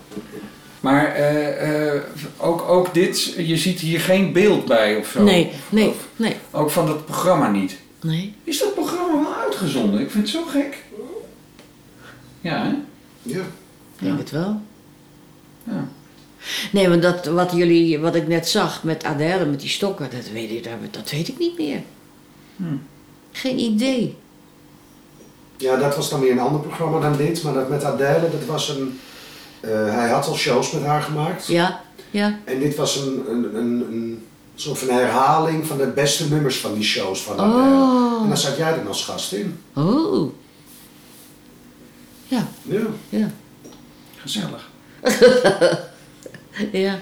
[0.80, 2.00] Maar eh, eh,
[2.36, 5.22] ook, ook dit, je ziet hier geen beeld bij of zo.
[5.22, 7.76] Nee, nee, Of- nee, ook van dat programma niet.
[8.00, 8.34] nee.
[8.44, 10.00] Is dat programma wel uitgezonden?
[10.00, 10.76] Ik vind het zo gek.
[12.40, 12.74] Ja, hè?
[13.22, 13.40] Ja.
[13.98, 14.60] Ik denk het wel.
[15.64, 15.88] Ja.
[16.72, 20.28] Nee, want dat, wat, jullie, wat ik net zag met Adèle, met die stokken, dat
[20.32, 21.82] weet ik, dat, dat weet ik niet meer.
[23.32, 24.16] Geen idee.
[25.56, 27.42] ja, dat was dan weer een ander programma dan dit.
[27.42, 29.00] Maar dat met Adèle, dat was een...
[29.60, 31.46] eh, hij had al shows met haar gemaakt.
[31.46, 31.80] Ja,
[32.10, 32.38] ja.
[32.44, 34.24] En dit was een, een, een, een
[34.54, 37.62] soort van herhaling van de beste nummers van die shows van Adele.
[37.62, 38.22] Oh.
[38.22, 39.58] En daar zat jij dan als gast in.
[39.74, 40.32] Oh.
[42.28, 42.80] Ja, Ja.
[43.08, 43.30] ja,
[44.16, 44.70] Gezellig.
[46.72, 46.98] ja.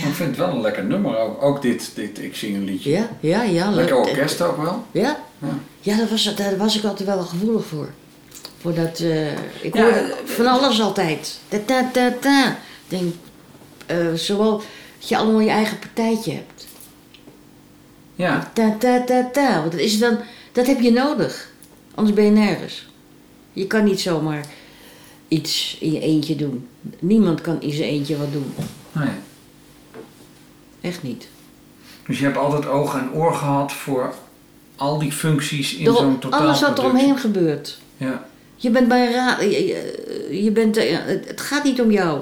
[0.00, 1.18] Maar Ik vind het wel een lekker nummer.
[1.18, 2.90] Ook, ook dit, dit, ik zing een liedje.
[2.90, 3.70] Ja, ja, ja.
[3.70, 4.84] Lekker orkest ook wel.
[4.90, 5.18] Ja?
[5.38, 5.58] Ja.
[5.80, 7.88] Ja, daar was, daar was ik altijd wel gevoelig voor.
[8.60, 9.32] Voor dat, eh,
[9.62, 11.38] ik Ja, hoorde eh, van alles altijd.
[11.48, 12.48] Ta ta ta ta.
[12.88, 13.14] Ik denk,
[13.86, 14.56] eh, zowel
[14.98, 16.66] dat je allemaal je eigen partijtje hebt.
[18.14, 18.50] Ja.
[18.54, 19.58] Ta ta ta ta.
[19.60, 20.18] Want dat is dan,
[20.52, 21.50] dat heb je nodig.
[21.94, 22.86] Anders ben je nergens.
[23.54, 24.46] Je kan niet zomaar
[25.28, 26.68] iets in je eentje doen.
[26.98, 28.52] Niemand kan in zijn eentje wat doen.
[28.92, 29.08] Nee.
[30.80, 31.28] Echt niet.
[32.06, 34.14] Dus je hebt altijd oog en oor gehad voor
[34.76, 37.78] al die functies in zo'n totaal alles wat er omheen gebeurt.
[37.96, 38.26] Ja.
[38.56, 39.40] Je bent bij een raad.
[39.40, 39.66] Je,
[40.42, 42.20] je- bent, eh, het gaat niet om jou.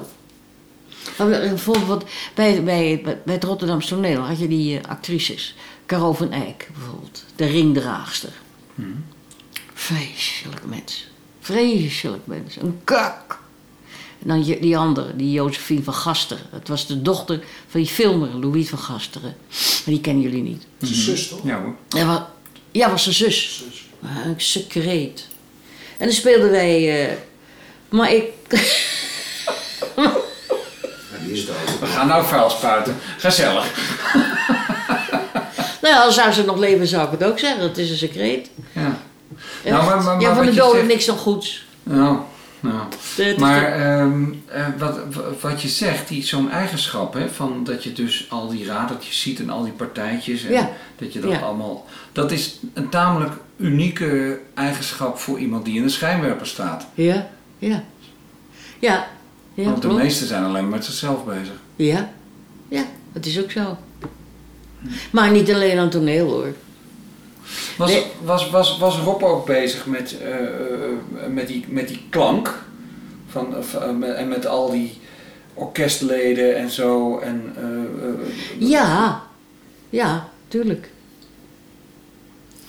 [1.16, 2.05] Bijvoorbeeld
[2.35, 5.55] bij, bij, bij het Rotterdamse toneel had je die eh, actrices.
[5.87, 7.24] Caro van Eyck bijvoorbeeld.
[7.37, 8.33] De ringdraagster.
[9.74, 11.11] Vreselijk mens.
[11.43, 12.57] Vreselijk mens.
[12.57, 13.40] Een kak.
[14.22, 16.43] En dan die andere, die Josephine van Gasteren.
[16.53, 19.36] Dat was de dochter van die filmer Louis van Gasteren.
[19.51, 20.66] Maar die kennen jullie niet.
[20.80, 21.40] Zijn zus toch?
[21.45, 21.74] Ja hoor.
[21.88, 22.30] Ja, wa-
[22.70, 23.62] ja was zijn zus.
[23.70, 23.84] Zus.
[23.99, 25.28] Maar Een secreet.
[25.99, 27.07] En dan speelden wij.
[27.11, 27.16] eh,
[27.88, 28.24] maar ik.
[31.24, 31.78] Die is dood.
[31.80, 32.97] We gaan nou vuil spuiten.
[33.18, 33.74] Gezellig.
[35.82, 37.62] Nou ja, als zou ze nog leven, zou ik het ook zeggen.
[37.62, 38.51] Het is een secreet.
[38.72, 38.99] Ja.
[39.64, 41.66] Nou, maar- maar- ja, van de doden zegt- niks dan goeds.
[41.82, 42.18] Nou,
[42.61, 42.76] nou.
[43.38, 44.99] Maar ehm, eh, wat,
[45.40, 49.40] wat je zegt, die- zo'n eigenschap, hè, van dat je dus al die radertjes ziet
[49.40, 50.70] en al die partijtjes en Ja.
[50.99, 51.38] dat je dat Ja.
[51.38, 51.86] allemaal.
[52.12, 56.86] Dat is een tamelijk unieke eigenschap voor iemand die in de schijnwerper staat.
[56.95, 57.28] Ja,
[57.59, 57.82] ja.
[58.78, 59.07] Ja,
[59.55, 60.03] ja Want de klopt.
[60.03, 61.55] meesten zijn alleen maar met zichzelf bezig.
[61.76, 62.11] Ja,
[62.68, 63.76] ja, dat is ook zo.
[65.11, 66.55] Maar niet alleen aan toneel hoor.
[67.78, 68.05] Was, Nee.
[68.24, 70.49] was, was, was Rob ook bezig met, eh, eh,
[71.28, 72.62] met, die, met die klank?
[73.28, 75.01] Van, eh, en met al die
[75.55, 77.18] orkestleden en zo.
[77.18, 79.22] En, eh, eh, Ja,
[79.90, 80.90] ja, tuurlijk.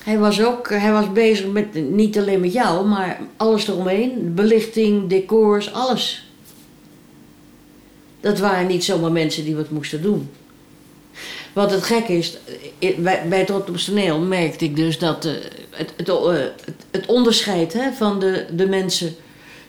[0.03, 4.33] Hij was ook, hij was bezig met, niet alleen met jou, maar alles eromheen.
[4.33, 6.27] Belichting, decors, alles.
[8.19, 10.29] Dat waren niet zomaar mensen die wat moesten doen.
[11.53, 12.37] Wat het gek is,
[12.79, 15.33] eh, bij, het Rotterdamse merkte ik dus dat eh,
[15.69, 16.27] het, het, eh,
[16.65, 19.15] het, het onderscheid hè, van de, de mensen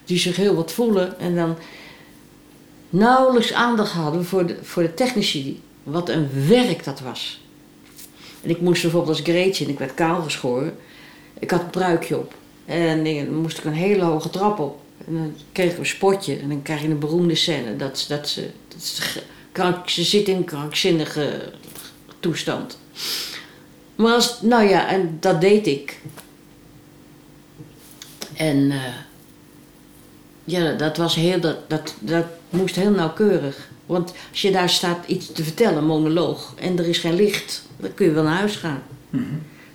[0.04, 1.56] die zich heel wat voelen en dan
[2.90, 5.62] nauwelijks aandacht hadden voor de, voor de technici.
[5.82, 7.40] Wat een werk dat was.
[8.42, 10.76] En ik moest bijvoorbeeld als Greetje, ik werd kaal geschoren,
[11.38, 12.34] ik had een pruikje op.
[12.64, 14.80] En dan moest ik een hele hoge trap op.
[15.06, 16.36] En dan kreeg ik een spotje.
[16.36, 17.76] En dan krijg je een beroemde scène.
[17.76, 19.22] Dat, dat, ze, dat ze,
[19.86, 21.52] ze zit in krankzinnige
[22.24, 22.78] toestand.
[23.94, 26.00] Maar als, nou ja, en dat deed ik.
[28.36, 28.78] En eh,
[30.44, 33.68] ja, dat was heel, dat, dat, dat moest heel nauwkeurig.
[33.86, 37.94] Want als je daar staat iets te vertellen, monoloog, en er is geen licht, dan
[37.94, 38.82] kun je wel naar huis gaan.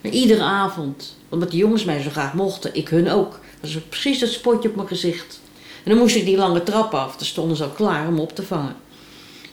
[0.01, 3.39] Maar iedere avond, omdat de jongens mij zo graag mochten, ik hun ook.
[3.61, 5.39] Dat was precies dat spotje op mijn gezicht.
[5.83, 8.35] En dan moest ik die lange trap af, dan stonden ze al klaar om op
[8.35, 8.75] te vangen.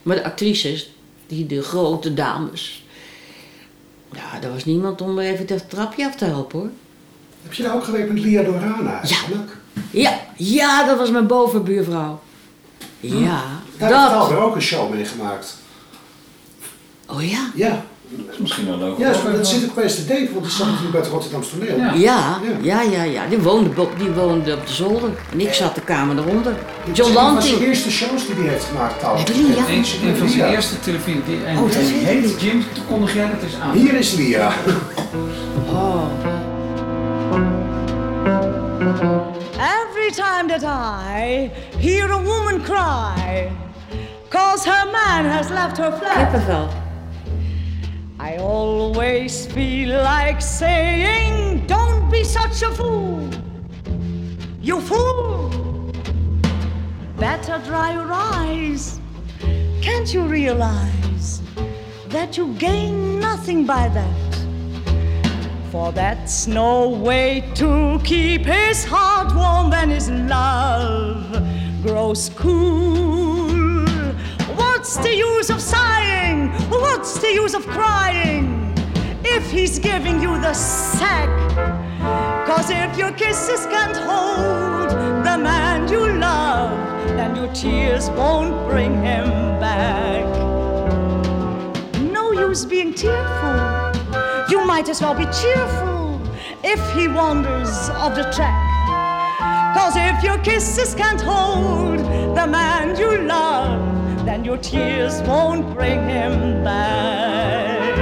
[0.02, 0.90] Maar de actrices,
[1.26, 2.84] die, de grote dames,
[4.16, 6.68] ja, er was niemand om even dat trapje af te helpen hoor.
[7.42, 9.56] Heb je daar ook gewerkt met Lia Dorana eigenlijk?
[9.90, 12.20] Ja, ja, dat was mijn bovenbuurvrouw.
[13.00, 13.42] Ja,
[13.78, 14.30] Daar heb dat.
[14.30, 15.56] ik er ook een show mee gemaakt.
[17.06, 17.50] Oh ja.
[17.54, 18.98] Ja, Dat is misschien wel leuk.
[18.98, 21.10] ja om dat ook zit ik opeens te denken, want die zat natuurlijk bij het
[21.10, 21.76] Rotterdamse toneel.
[21.78, 21.92] Ja.
[21.94, 23.26] Ja, ja, ja, ja.
[23.28, 25.10] Die woonde, die woonde op de zolder.
[25.32, 26.54] En ik zat de kamer eronder.
[26.84, 27.56] Dit John is een van Lanting.
[27.56, 29.28] zijn eerste shows die hij heeft gemaakt trouwens.
[29.28, 29.46] Met Lia?
[29.68, 31.22] Een, een van zijn eerste televisie.
[31.26, 32.40] Die, en, Oh, dat heet.
[32.40, 33.72] Jim, kondig jij dat eens aan.
[33.76, 34.52] Hier is Lia.
[35.68, 36.02] Oh.
[39.58, 43.50] Every time that I hear a woman cry,
[44.28, 46.68] cause her man has left her flat, Kippenvel.
[48.18, 53.28] I always feel like saying, Don't be such a fool,
[54.62, 55.92] you fool.
[57.18, 59.00] Better dry your eyes.
[59.82, 61.42] Can't you realize
[62.08, 64.46] that you gain nothing by that?
[65.70, 71.42] For that's no way to keep his heart warm when his love
[71.82, 73.55] grows cool.
[74.86, 76.52] What's the use of sighing?
[76.70, 78.72] What's the use of crying
[79.24, 81.28] if he's giving you the sack?
[82.46, 84.90] Cause if your kisses can't hold
[85.26, 86.70] the man you love,
[87.16, 89.28] then your tears won't bring him
[89.58, 90.24] back.
[92.00, 93.90] No use being tearful.
[94.48, 96.20] You might as well be cheerful
[96.62, 98.54] if he wanders off the track.
[99.76, 101.98] Cause if your kisses can't hold
[102.36, 103.85] the man you love,
[104.36, 107.96] then your tears won't bring him back.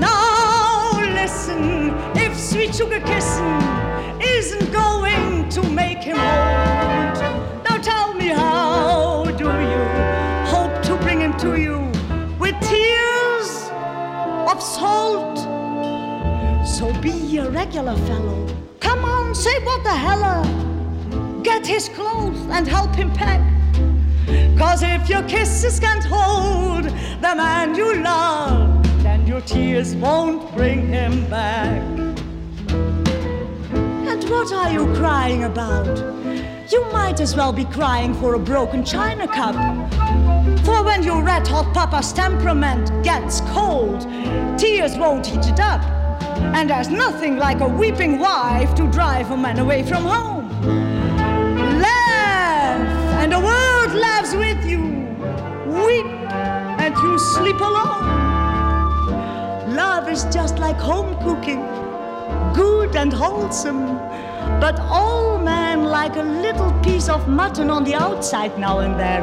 [0.00, 3.60] Now listen, if sweet sugar kissing
[4.18, 7.18] isn't going to make him hold,
[7.68, 9.82] now tell me how do you
[10.54, 11.80] hope to bring him to you
[12.38, 13.50] with tears
[14.50, 15.36] of salt?
[16.66, 18.46] So be a regular fellow.
[18.80, 20.24] Come on, say what the hell.
[20.24, 23.55] Uh, get his clothes and help him pack.
[24.58, 30.88] Cause if your kisses can't hold the man you love, then your tears won't bring
[30.88, 31.82] him back.
[34.08, 35.98] And what are you crying about?
[36.72, 39.54] You might as well be crying for a broken china cup.
[40.64, 44.00] For when your red hot papa's temperament gets cold,
[44.58, 45.82] tears won't heat it up.
[46.56, 50.95] And there's nothing like a weeping wife to drive a man away from home.
[54.34, 54.80] With you.
[55.66, 56.06] Weep,
[56.80, 58.26] and you sleep alone.
[59.74, 61.60] Love is just like home cooking,
[62.54, 63.96] good and wholesome.
[64.60, 69.22] But all men like a little piece of mutton on the outside now and then.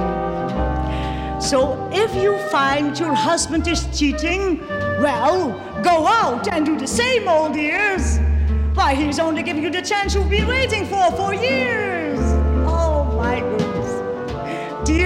[1.41, 4.59] So if you find your husband is cheating,
[5.01, 5.51] well,
[5.83, 8.19] go out and do the same, old ears.
[8.73, 11.92] Why, he's only giving you the chance you've been waiting for for years.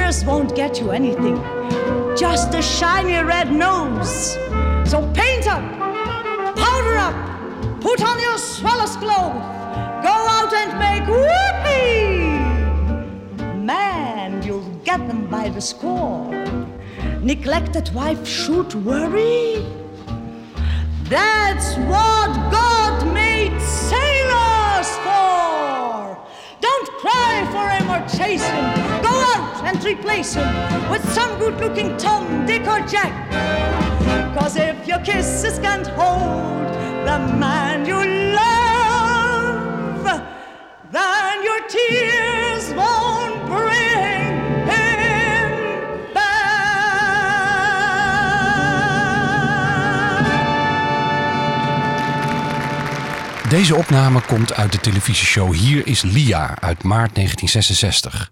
[0.07, 1.35] Won't get you anything,
[2.15, 4.37] just a shiny red nose.
[4.89, 5.61] So paint up,
[6.55, 9.43] powder up, put on your swellest clothes,
[10.01, 12.39] go out and make whoopee.
[13.57, 16.31] Man, you'll get them by the score.
[17.21, 19.65] Neglected wife should worry.
[21.09, 25.56] That's what God made sailors for.
[26.99, 28.63] Cry for him or chase him.
[29.01, 30.47] Go out and replace him
[30.89, 33.13] with some good looking Tom, Dick, or Jack.
[34.37, 36.67] Cause if your kisses can't hold
[37.05, 38.03] the man you
[38.35, 40.05] love,
[40.91, 42.36] then your tears
[53.49, 58.31] Deze opname komt uit de televisieshow Hier is Lia uit maart 1966.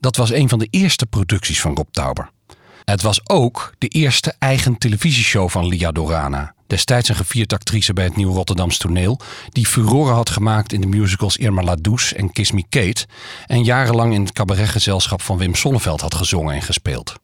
[0.00, 2.30] Dat was een van de eerste producties van Rob Tauber.
[2.84, 6.54] Het was ook de eerste eigen televisieshow van Lia Dorana.
[6.66, 9.20] Destijds een gevierd actrice bij het Nieuw Rotterdams toneel...
[9.48, 13.06] die furoren had gemaakt in de musicals Irma La Douce en Kiss Me Kate...
[13.46, 17.14] en jarenlang in het cabaretgezelschap van Wim Sonneveld had gezongen en gespeeld.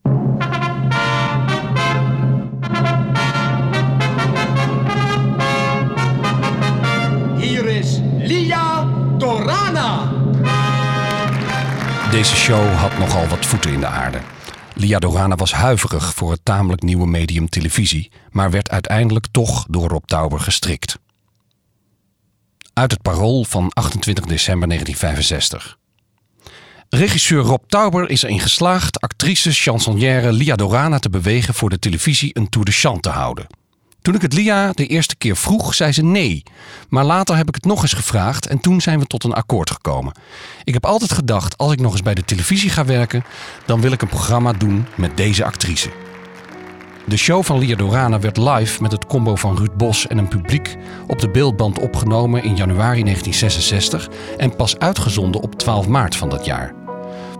[12.17, 14.21] Deze show had nogal wat voeten in de aarde.
[14.75, 19.89] Lia Dorana was huiverig voor het tamelijk nieuwe medium televisie, maar werd uiteindelijk toch door
[19.89, 20.99] Rob Tauber gestrikt.
[22.73, 25.79] Uit het parool van 28 december 1965.
[26.89, 32.31] Regisseur Rob Tauber is erin geslaagd actrice chansonnière Lia Dorana te bewegen voor de televisie
[32.33, 33.47] een tour de chant te houden.
[34.07, 36.43] Toen ik het Lia de eerste keer vroeg, zei ze nee.
[36.89, 39.71] Maar later heb ik het nog eens gevraagd en toen zijn we tot een akkoord
[39.71, 40.15] gekomen.
[40.65, 43.25] Ik heb altijd gedacht, als ik nog eens bij de televisie ga werken,
[43.65, 45.91] dan wil ik een programma doen met deze actrice.
[47.07, 50.29] De show van Lia Dorana werd live met het combo van Ruud Bos en een
[50.29, 50.77] publiek
[51.07, 56.45] op de beeldband opgenomen in januari 1966 en pas uitgezonden op 12 maart van dat
[56.45, 56.76] jaar.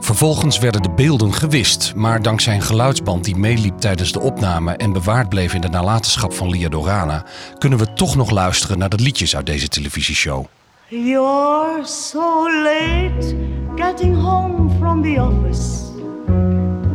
[0.07, 4.93] Vervolgens werden de beelden gewist, maar dankzij een geluidsband die meeliep tijdens de opname en
[4.93, 7.25] bewaard bleef in de nalatenschap van Lia Dorana,
[7.59, 10.45] kunnen we toch nog luisteren naar de liedjes uit deze televisieshow.
[10.89, 13.37] You're so late
[13.77, 15.83] getting home from the office.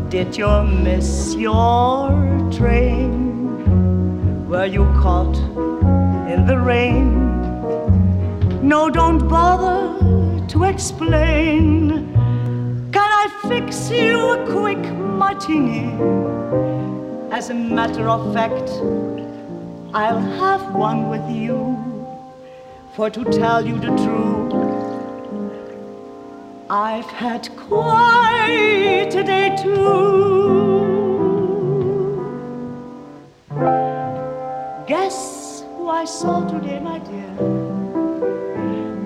[0.09, 2.12] Did you miss your
[2.49, 3.49] train?
[4.47, 5.38] Were you caught
[6.36, 7.30] in the rain?
[8.62, 9.89] No, don't bother
[10.47, 12.09] to explain.
[12.92, 15.94] Can I fix you a quick martini?
[17.32, 18.70] As a matter of fact,
[19.94, 21.78] I'll have one with you.
[22.96, 24.54] For to tell you the truth,
[26.70, 30.42] I've had quite a day too.
[34.86, 37.61] Guess who I saw today, my dear?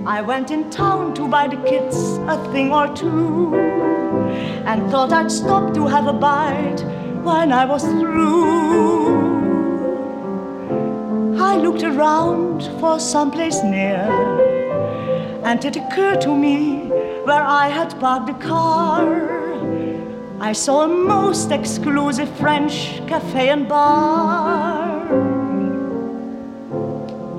[0.08, 1.97] I went in town to buy the kids
[2.28, 6.82] a thing or two and thought I'd stop to have a bite
[7.24, 9.16] when I was through.
[11.41, 14.06] I looked around for someplace near,
[15.43, 16.89] and it occurred to me
[17.24, 19.08] where I had parked the car.
[20.39, 25.01] I saw a most exclusive French cafe and bar.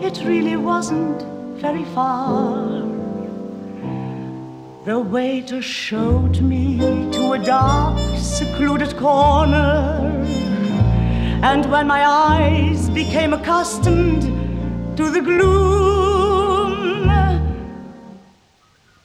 [0.02, 2.82] It really wasn't very far.
[4.84, 6.78] The waiter showed me
[7.12, 10.24] to a dark, secluded corner.
[11.42, 14.22] And when my eyes became accustomed
[14.96, 17.08] to the gloom,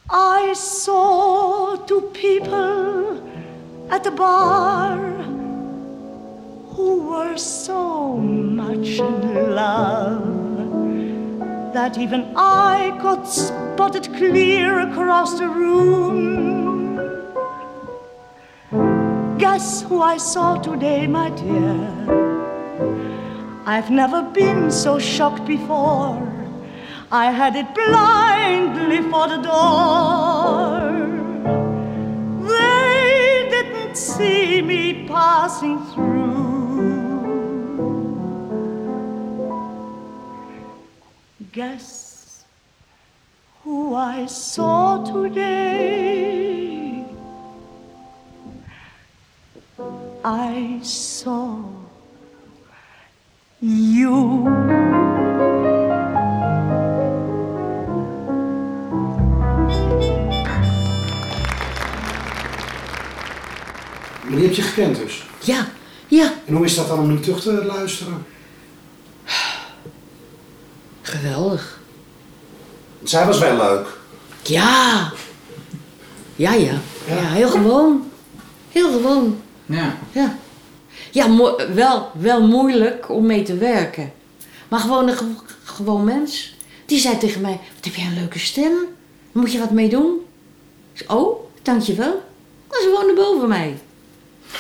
[0.10, 3.22] I saw two people
[3.90, 4.98] at the bar
[6.76, 10.41] who were so much in love
[11.74, 16.98] that even I could spot it clear across the room.
[19.38, 22.22] Guess who I saw today, my dear?
[23.66, 26.28] I've never been so shocked before.
[27.12, 30.92] I had it blindly for the door.
[32.48, 36.11] They didn't see me passing through.
[41.52, 42.46] Guess
[43.64, 47.04] who I saw today?
[50.24, 51.60] I saw
[53.60, 54.50] you.
[64.24, 65.26] Maar die heb je gekend dus.
[65.44, 65.68] Ja,
[66.08, 68.26] ja, En hoe is dat dan om nu terug te luisteren?
[71.02, 71.80] Geweldig.
[73.04, 73.88] Zij was wel leuk.
[74.44, 75.12] Ja.
[76.36, 76.74] Ja, ja.
[77.08, 78.12] Ja, heel gewoon.
[78.72, 79.42] Heel gewoon.
[79.66, 79.98] Ja.
[80.12, 80.36] Ja.
[81.12, 84.12] Ja, mo- wel, wel moeilijk om mee te werken.
[84.68, 85.26] Maar gewoon een ge-
[85.64, 86.56] gewoon mens.
[86.86, 88.72] Die zei tegen mij, wat heb jij een leuke stem.
[89.32, 90.20] Moet je wat mee doen?
[90.94, 92.22] Ik zei, oh, dankjewel.
[92.70, 93.78] Maar ze woonde boven mij.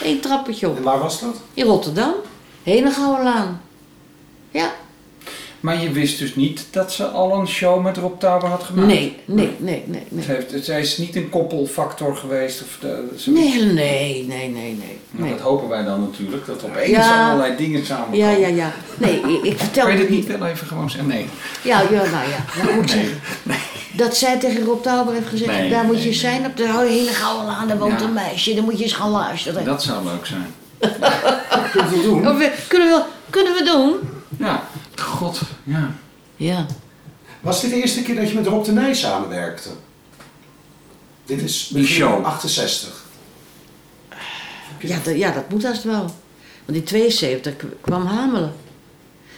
[0.03, 0.79] Eén trappetje En op.
[0.83, 1.35] waar was dat?
[1.53, 2.13] In Rotterdam.
[2.63, 3.61] Henegouwenlaan.
[4.51, 4.71] Ja.
[5.61, 8.87] Maar je wist dus niet dat ze al een show met Rob Tauber had gemaakt?
[8.87, 10.23] Nee, nee, nee, nee, nee.
[10.23, 12.61] Ze heeft, zij is niet een koppelfactor geweest?
[12.61, 14.97] Of de, Nee, nee, nee, nee, nee.
[15.11, 15.29] Nou, nee.
[15.31, 17.25] dat hopen wij dan natuurlijk, dat opeens Ja.
[17.29, 18.17] allerlei dingen samenkomen.
[18.19, 18.71] Ja, ja, ja.
[18.97, 21.09] Nee, ik, vertel Kan je dit niet wel even gewoon zeggen?
[21.09, 21.25] Nee.
[21.61, 22.63] Ja, ja, nou ja.
[22.65, 23.19] Dat moet zeggen.
[23.93, 26.85] Dat zij tegen Rob Tauber heeft gezegd, Nee, daar moet nee, je zijn op de
[26.87, 28.05] hele gouden laan, daar woont Ja.
[28.05, 29.65] een meisje, dan moet je eens gaan luisteren.
[29.65, 30.45] Dat zou leuk zijn.
[31.73, 32.37] Kunt u doen?
[32.37, 33.95] We- kunnen, we, kunnen we doen?
[34.39, 34.63] Ja,
[35.01, 35.91] god, ja.
[36.35, 36.65] Ja.
[37.39, 39.69] Was dit de eerste keer dat je met Rob de Nijs samenwerkte?
[41.25, 42.25] Dit is Die begin show.
[42.25, 43.03] 68.
[44.79, 46.05] Ja, dat, ja, dat moet haast wel.
[46.65, 48.53] Want in 72 k- kwam Hamelen.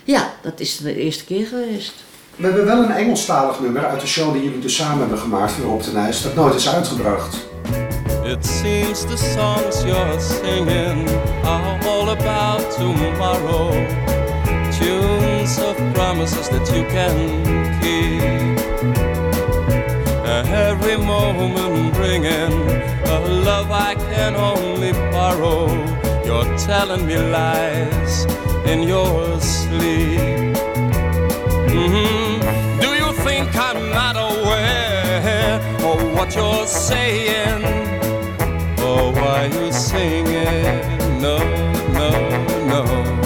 [0.04, 1.94] Ja, dat is de eerste keer geweest.
[2.36, 5.52] We hebben wel een Engelstalig nummer uit de show die jullie dus samen hebben gemaakt
[5.52, 7.36] voor Rob de Nijs, dat nooit is uitgebracht.
[8.26, 11.10] It seems the songs you're singing
[11.44, 13.74] are all about tomorrow.
[15.44, 17.16] Tunes of promises that you can
[17.82, 18.24] keep.
[20.48, 22.54] Every moment bringing
[23.06, 25.68] a love I can only borrow.
[26.24, 28.26] You're telling me lies
[28.66, 30.56] in your sleep.
[31.68, 32.40] Mhm.
[32.80, 35.60] Do you think I'm not aware
[35.90, 37.64] of what you're saying?
[38.80, 41.20] Oh, why you singing?
[41.20, 41.38] No,
[42.00, 42.10] no,
[42.72, 43.23] no.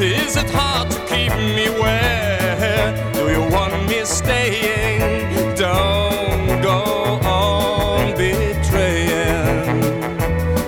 [0.00, 3.12] Is it hard to keep me where?
[3.14, 5.56] Do you want me staying?
[5.56, 9.82] Don't go on betraying.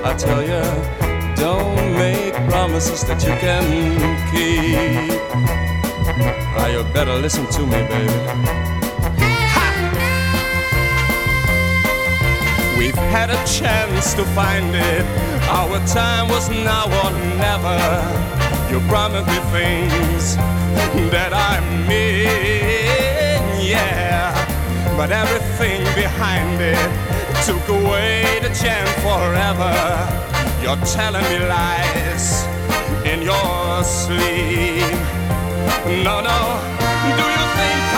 [0.05, 0.65] I tell you,
[1.36, 3.65] don't make promises that you can
[4.32, 5.20] keep.
[6.59, 8.19] Ah, you better listen to me, baby.
[12.77, 15.05] We've had a chance to find it.
[15.48, 18.40] Our time was now or never.
[18.71, 20.37] You promised me things
[21.11, 24.31] that I mean, yeah.
[24.97, 26.79] But everything behind it
[27.45, 29.75] took away the chance forever.
[30.63, 32.45] You're telling me lies
[33.05, 34.95] in your sleep.
[36.07, 36.41] No, no.
[37.19, 37.90] Do you think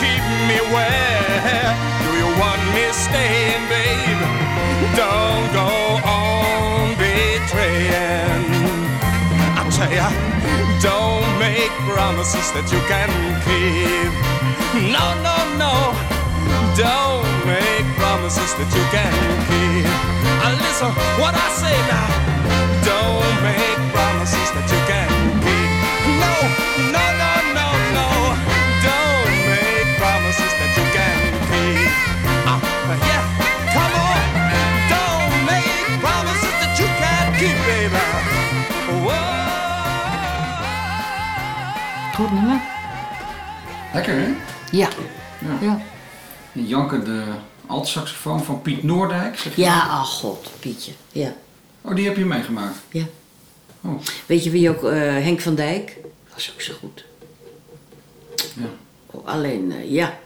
[0.00, 1.64] keep me where?
[2.04, 4.22] Do you want me staying, babe?
[4.98, 5.70] Don't go
[6.02, 8.44] on betraying.
[9.58, 10.08] I tell ya,
[10.82, 13.10] don't make promises that you can
[13.46, 14.12] keep.
[14.90, 15.74] No, no, no.
[16.74, 19.14] Don't make promises that you can
[19.46, 19.86] keep.
[20.42, 20.90] Uh, listen,
[21.22, 22.08] what I say now.
[22.82, 25.08] Don't make promises that you can
[25.44, 25.70] keep.
[26.18, 26.34] No,
[26.94, 27.13] no,
[42.14, 42.60] Goed nummer?
[43.92, 44.26] Lekker, hè?
[44.70, 44.88] Ja.
[45.40, 45.58] Ja.
[45.60, 45.80] Ja,
[46.52, 47.22] Die jankende
[47.66, 49.38] altsaxofoon van Piet Noordijk.
[49.38, 49.62] Zeg je?
[49.62, 50.92] ja ach god, Pietje.
[51.12, 51.34] Ja.
[51.80, 52.76] Oh, die heb je meegemaakt?
[52.90, 53.04] ja.
[53.80, 55.96] Oh, Weet je wie ook, eh, Henk van Dijk?
[56.34, 57.04] Was ook zo goed.
[58.36, 58.66] ja.
[59.06, 60.18] Oh, alleen, eh, ja.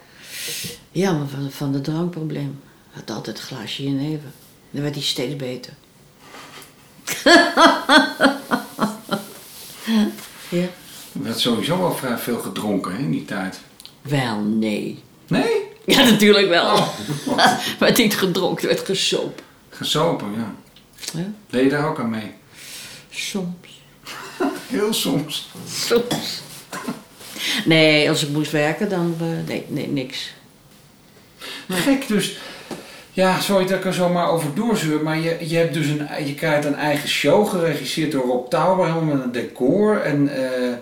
[0.93, 2.61] Ja, maar van, van de drankprobleem.
[2.91, 4.29] Had altijd een glaasje jenever.
[4.71, 5.73] Dan werd hij steeds beter.
[10.49, 10.69] ja.
[11.13, 13.61] Er werd sowieso vrij veel gedronken hè, in die tijd.
[14.03, 15.03] Wel, nee.
[15.27, 15.67] Nee?
[15.87, 16.75] Ja, natuurlijk wel.
[16.75, 16.89] Oh.
[17.79, 19.45] werd niet gedronken, werd gesopen.
[19.69, 20.55] Gesopen, ja.
[21.13, 21.31] Ja.
[21.51, 22.33] Deed je daar ook aan mee?
[23.11, 23.81] Soms.
[24.67, 25.49] Heel soms.
[25.69, 26.41] Soms.
[27.65, 29.17] Nee, als ik moest werken, dan...
[29.21, 30.33] eh, nee, nee, niks.
[31.69, 32.39] Gek dus.
[33.13, 36.27] Ja, sorry dat ik er zo maar over doorzeur, maar je, je, hebt dus een,
[36.27, 40.01] je krijgt een eigen show geregisseerd door Rob Tauber, helemaal met een decor.
[40.01, 40.73] En eh,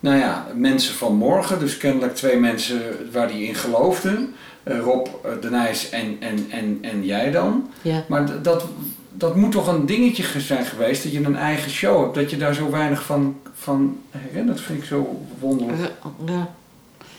[0.00, 2.80] nou ja, mensen van morgen, dus kennelijk twee mensen
[3.12, 4.34] waar die in geloofden.
[4.62, 7.70] Eh, Rob eh, de Nijs en, en, en, en jij dan.
[7.82, 8.04] Ja.
[8.08, 8.64] Maar dat,
[9.12, 12.30] dat moet toch een dingetje ge- zijn geweest, dat je een eigen show hebt, dat
[12.30, 15.78] je daar zo weinig van, van herinnert, vind ik zo wonderlijk.
[16.26, 16.48] Ja.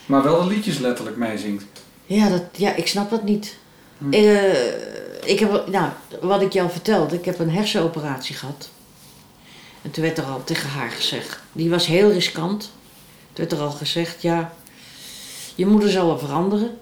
[0.06, 1.64] Maar wel de liedjes letterlijk meezingt.
[2.06, 3.56] Ja, dat, ja, ik snap dat niet.
[4.10, 4.66] Eh,
[5.24, 8.70] ik heb, nou, wat ik al vertelde, ik heb een hersenoperatie gehad.
[9.82, 12.60] En toen werd er al tegen haar gezegd, die was heel riskant.
[13.32, 14.54] Toen werd er al gezegd, ja,
[15.54, 16.78] je moeder zal wel veranderen.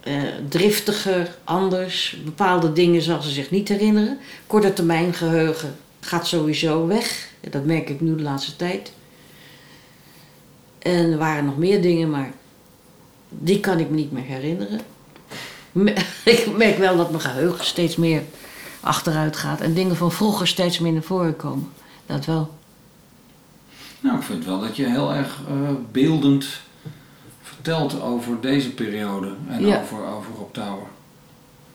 [0.00, 2.16] Eh, driftiger, anders.
[2.24, 4.18] Bepaalde dingen zal ze zich niet herinneren.
[4.46, 7.28] Korte termijn geheugen gaat sowieso weg.
[7.50, 8.92] Dat merk ik nu de laatste tijd.
[10.78, 12.32] En er waren nog meer dingen, maar
[13.38, 14.80] Die kan ik me niet meer herinneren.
[16.24, 18.22] Ik merk wel dat mijn geheugen steeds meer
[18.80, 19.60] achteruit gaat.
[19.60, 21.72] En dingen van vroeger steeds meer naar voren komen.
[22.06, 22.54] Dat wel.
[24.00, 25.54] Nou, ik vind wel dat je heel erg eh,
[25.92, 26.46] beeldend
[27.42, 29.80] vertelt over deze periode en Ja.
[29.80, 30.86] over, over Rob Touwer.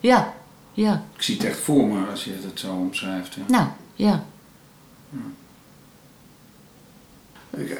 [0.00, 0.34] Ja,
[0.72, 1.04] ja.
[1.16, 3.34] Ik zie het echt voor me als je het zo omschrijft.
[3.34, 3.42] ja.
[3.48, 4.24] Nou, ja.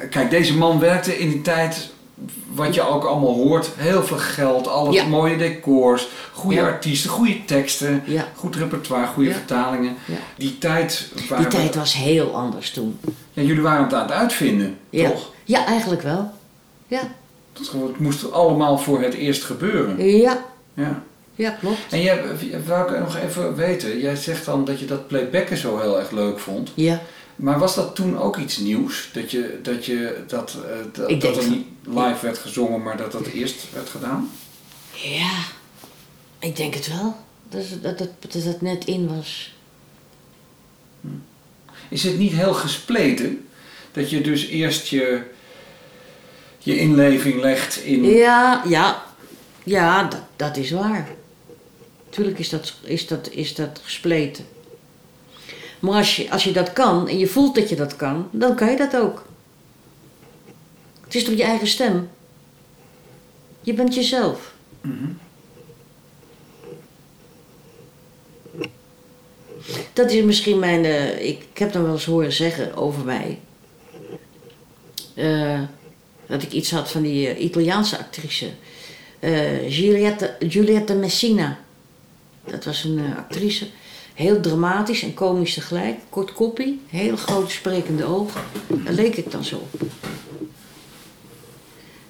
[0.09, 1.92] Kijk, deze man werkte in die tijd,
[2.53, 5.05] wat je ook allemaal hoort, heel veel geld, alles Ja.
[5.05, 6.63] mooie decors, goede Ja.
[6.65, 8.27] artiesten, goede teksten, Ja.
[8.35, 9.95] goed repertoire, goede vertalingen.
[10.37, 12.99] Die tijd, Die we- tijd was heel anders toen.
[13.33, 15.31] Ja, jullie waren het aan het uitvinden, toch?
[15.43, 16.31] Ja, eigenlijk wel.
[16.87, 17.01] Ja,
[17.53, 20.05] Het het moest allemaal voor het eerst gebeuren.
[20.17, 20.37] ja,
[20.73, 21.01] Ja.
[21.35, 21.77] ja klopt.
[21.89, 22.23] En jij,
[22.67, 26.11] wou ik nog even weten, jij zegt dan dat je dat playbacken zo heel erg
[26.11, 26.71] leuk vond.
[26.73, 27.01] Ja.
[27.35, 29.09] Maar was dat toen ook iets nieuws?
[29.13, 33.11] Dat, je, dat, je, dat, eh, dat, dat er niet live werd gezongen, maar dat
[33.11, 34.31] dat eerst werd gedaan?
[34.91, 35.43] Ja,
[36.39, 37.15] ik denk het wel.
[37.49, 39.53] Dat het, dat, het, dat het net in was.
[41.89, 43.47] Is het niet heel gespleten?
[43.91, 45.21] Dat je dus eerst je,
[46.57, 48.03] je inleving legt in...
[48.03, 49.03] Ja, ja,
[49.63, 51.07] ja, dat, dat is waar.
[52.09, 54.45] Tuurlijk is dat, is, dat, is dat gespleten.
[55.83, 58.55] Maar als je, als je dat kan en je voelt dat je dat kan, dan
[58.55, 59.25] kan je dat ook.
[61.03, 62.09] Het is toch je eigen stem?
[63.61, 64.53] Je bent jezelf.
[69.93, 70.85] Dat is misschien mijn.
[70.85, 73.39] eh, ik, heb dan wel eens horen zeggen over mij.
[75.13, 75.61] eh,
[76.27, 78.49] dat ik iets had van die eh, Italiaanse actrice.
[79.67, 81.59] Giulietta, Giulietta Messina.
[82.45, 83.67] Dat was een actrice.
[84.13, 85.97] Heel dramatisch en komisch tegelijk.
[86.09, 88.41] Kort koppie, heel grote sprekende ogen.
[88.83, 89.81] Daar leek ik dan zo op.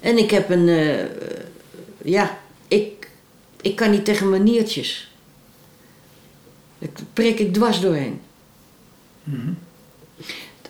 [0.00, 0.68] En ik heb een.
[0.68, 1.04] eh,
[2.04, 3.10] ja, ik,
[3.60, 5.12] ik kan niet tegen maniertjes.
[6.78, 8.20] Ik prik ik dwars doorheen.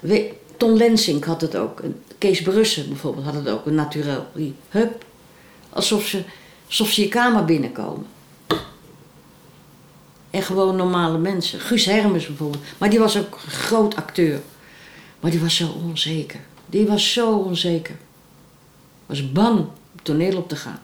[0.00, 1.80] We- Ton Lensink had het ook.
[2.18, 3.66] Kees Brussen bijvoorbeeld had het ook.
[3.66, 4.26] Een naturel.
[4.34, 5.04] Die, hup.
[5.70, 6.22] Alsof ze,
[6.66, 8.06] alsof ze je kamer binnenkomen.
[10.34, 11.60] En gewoon normale mensen.
[11.60, 12.62] Guus Hermes bijvoorbeeld.
[12.78, 14.40] Maar die was ook een groot acteur.
[15.20, 16.40] Maar die was zo onzeker.
[16.66, 17.96] Die was zo onzeker.
[19.06, 20.78] Was bang op toneel op te gaan.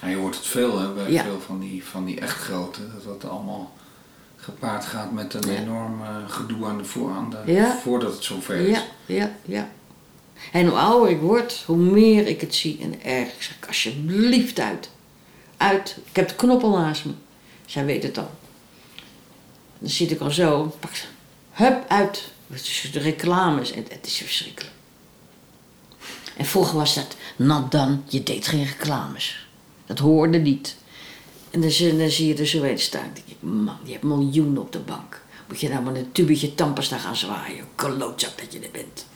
[0.00, 1.22] Ja, je hoort het veel hè, bij Ja.
[1.22, 2.80] veel van die, van die echt grote.
[3.04, 3.72] Dat dat allemaal
[4.36, 5.58] gepaard gaat met een Ja.
[5.60, 7.78] enorm eh, gedoe aan de, voor, aan de Ja.
[7.82, 8.76] voordat het zover is.
[8.76, 9.68] Ja, ja, ja.
[10.52, 13.28] En hoe ouder ik word, hoe meer ik het zie en erg.
[13.34, 14.90] Ik zeg, alsjeblieft uit.
[15.62, 15.96] Uit.
[16.04, 17.12] Ik heb de knop al naast me.
[17.66, 18.30] Zij weet het al.
[19.78, 20.76] Dan zit ik al zo.
[20.80, 21.04] Pak ze.
[21.50, 22.32] Hup, uit.
[22.46, 23.72] Het de reclames.
[23.72, 24.72] En het is verschrikkelijk.
[26.36, 29.46] En vroeger was dat, nat dan, je deed geen reclames.
[29.86, 30.76] Dat hoorde niet.
[31.50, 33.10] En dan, zie- je er zo staan.
[33.14, 35.22] Denk ik, man, je hebt miljoenen op de bank.
[35.48, 37.64] Moet je nou maar een tubetje tandpasta gaan zwaaien.
[37.74, 39.06] Klootzak dat je er bent.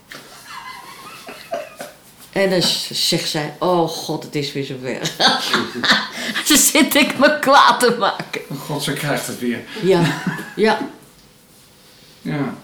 [2.36, 4.98] En dan zegt zij, oh god, het is weer zover.
[6.46, 8.40] Ze zit ik me kwaad te maken.
[8.48, 9.60] Oh God, ze krijgt het weer.
[9.82, 10.22] Ja,
[10.56, 10.78] ja,
[12.22, 12.54] Ja.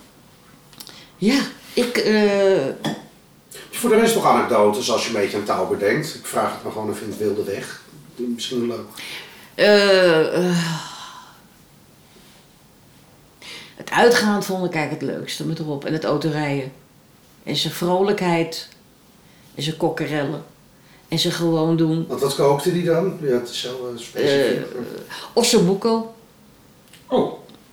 [1.17, 1.41] ja.
[1.73, 2.67] Ik, eh,
[3.71, 6.15] Voor de rest nog anekdotes als je een beetje aan touw bedenkt.
[6.15, 7.83] Ik vraag het maar gewoon even in het wilde weg.
[8.17, 8.87] Misschien leuk.
[9.55, 10.57] eh, eh,
[13.77, 15.85] het uitgaan vond ik eigenlijk het leukste met Rob.
[15.85, 16.73] En het autorijden.
[17.45, 18.69] En zijn vrolijkheid.
[19.55, 20.45] En zijn kokkerellen.
[21.09, 22.05] En zijn gewoon doen.
[22.09, 23.19] Want wat kookte die dan?
[23.21, 24.67] Ja, het is heel eh, specifiek.
[25.33, 26.15] Ossobuco.
[27.07, 27.33] Oh,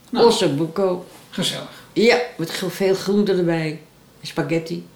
[0.09, 1.05] nou, Ossobuco.
[1.29, 1.83] gezellig.
[1.93, 3.81] Ja, met veel groenten erbij.
[4.21, 4.87] Spaghetti.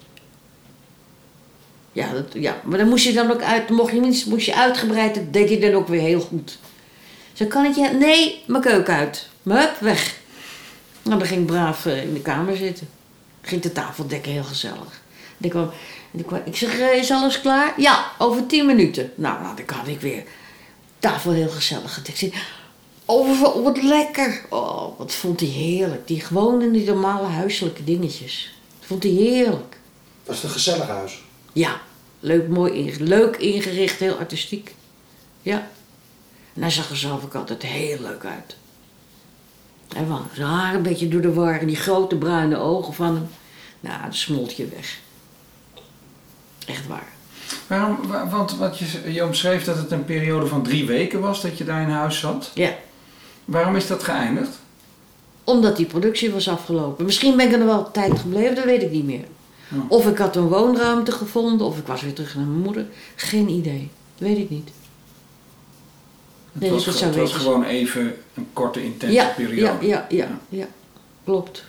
[1.91, 4.55] Ja, dat, ja, maar dan moest je dan ook uit, mocht je, niet- moest je
[4.55, 6.57] uitgebreid, dat deed hij dan ook weer heel goed.
[7.33, 9.27] Zo kan ik je, nee, mijn keuken uit.
[9.43, 10.17] Hup, weg.
[11.01, 12.89] Nou, dan ging ik braaf eh, in de kamer zitten.
[13.41, 15.01] Ging de tafel dekken, heel gezellig.
[15.37, 15.69] En ik, kwam,
[16.13, 17.73] en ik, ik zeg, eh, is alles klaar?
[17.81, 19.11] Ja, over tien minuten.
[19.15, 20.23] Nou, nou dan had ik weer
[20.99, 22.07] tafel heel gezellig.
[22.07, 22.61] Ik zeg,
[23.05, 24.45] Oh, wat lekker.
[24.49, 26.07] Oh, wat vond hij heerlijk.
[26.07, 28.53] Die gewoon in die normale huiselijke dingetjes.
[28.79, 29.77] Dat vond hij heerlijk.
[30.23, 31.23] Dat is een gezellig huis.
[31.53, 31.81] Ja,
[32.19, 34.75] leuk, mooi inge- leuk ingericht, heel artistiek.
[35.41, 35.67] Ja.
[36.53, 38.55] En hij zag er zelf ook altijd heel leuk uit.
[39.93, 43.15] Hij was zijn haar een beetje door de war en die grote bruine ogen van
[43.15, 43.27] hem.
[43.79, 44.99] Nou, dat smolt je weg.
[46.65, 47.07] Echt waar.
[47.67, 51.41] Waarom, wa- want wat je, je omschreef dat het een periode van drie weken was
[51.41, 52.51] dat je daar in huis zat.
[52.53, 52.75] Ja.
[53.45, 54.59] Waarom is dat geëindigd?
[55.43, 57.05] Omdat die productie was afgelopen.
[57.05, 59.23] Misschien ben ik er nog wel tijd gebleven, dat weet ik niet meer.
[59.87, 62.85] Of ik had een woonruimte gevonden, of ik was weer terug naar mijn moeder.
[63.15, 63.89] Geen idee.
[64.17, 64.69] Weet ik niet.
[66.53, 69.61] Het Nee, was, het was gewoon even een korte, intense Ja, periode.
[69.61, 70.67] ja, ja, ja, ja.
[71.23, 71.63] Klopt.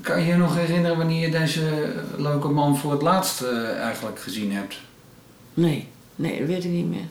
[0.00, 4.20] Kan je je nog herinneren wanneer je deze leuke man voor het laatst eh, eigenlijk
[4.20, 4.76] gezien hebt?
[5.54, 7.06] Nee, nee, dat weet ik niet meer.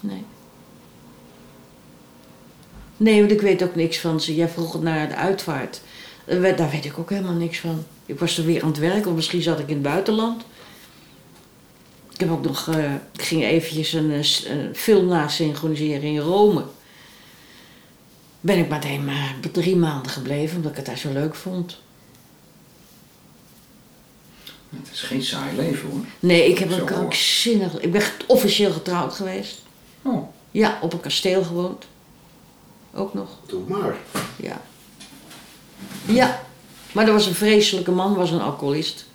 [0.00, 0.24] Nee.
[2.96, 4.34] Nee, want ik weet ook niks van ze.
[4.34, 5.80] Jij vroeg naar de uitvaart.
[6.24, 7.84] Eh, Daar weet ik ook helemaal niks van.
[8.06, 10.42] Ik was er weer aan het werk, of misschien zat ik in het buitenland.
[12.12, 16.64] Ik heb ook nog, eh, ik ging eventjes een, een film nasynchroniseren in Rome.
[18.44, 21.78] Ben ik meteen maar drie maanden gebleven, omdat ik het daar zo leuk vond.
[24.70, 26.00] Het is geen saai leven hoor.
[26.20, 27.78] Nee, ik heb Zo een krankzinnig...
[27.80, 29.62] Ik ben officieel getrouwd geweest.
[30.02, 31.84] Oh, Ja, op een kasteel gewoond.
[32.94, 33.96] Ook nog, Doe maar.
[34.36, 34.60] ja.
[36.04, 36.42] Ja,
[36.92, 39.06] maar er was een vreselijke man, was een alcoholist.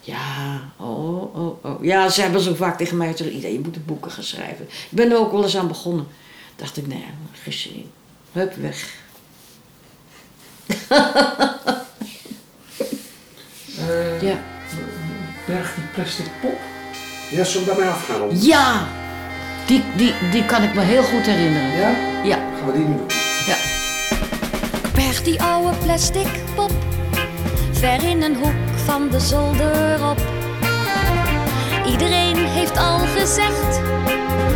[0.00, 1.84] Ja, oh, oh, oh.
[1.84, 4.64] Ja, ze hebben zo vaak tegen mij gezegd, je moet de boeken gaan schrijven.
[4.64, 6.06] Ik ben er ook wel eens aan begonnen.
[6.58, 7.04] Dacht ik, nee,
[7.42, 7.90] geen zin in.
[8.32, 8.94] Hup, weg.
[13.78, 14.36] eh, Ja.
[15.46, 16.58] berg die plastic pop?
[17.30, 18.40] Ja, zullen we daarmee afgaan?
[18.40, 18.86] Ja,
[19.66, 21.70] die, die, die kan ik me heel goed herinneren.
[21.78, 21.90] Ja?
[22.24, 23.06] Ja, Gaan we die nu doen?
[23.46, 23.56] ja.
[24.94, 26.70] Berg die oude plastic pop,
[27.72, 30.18] ver in een hoek van de zolder op.
[31.86, 33.76] Iedereen heeft al gezegd,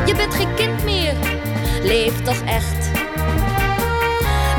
[0.07, 1.15] je bent geen kind meer,
[1.83, 2.91] leef toch echt.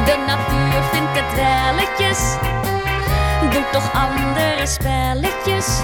[0.05, 2.35] De natuur vindt het welletjes,
[3.51, 5.81] doet toch andere spelletjes.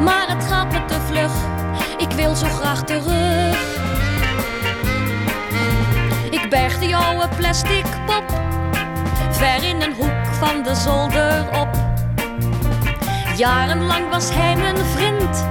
[0.00, 1.32] Maar het gaat me te vlug,
[1.98, 3.56] ik wil zo graag terug.
[6.30, 8.42] Ik berg die oude plastic pop
[9.30, 11.68] ver in een hoek van de zolder op.
[13.36, 15.46] Jarenlang was hij mijn vriend,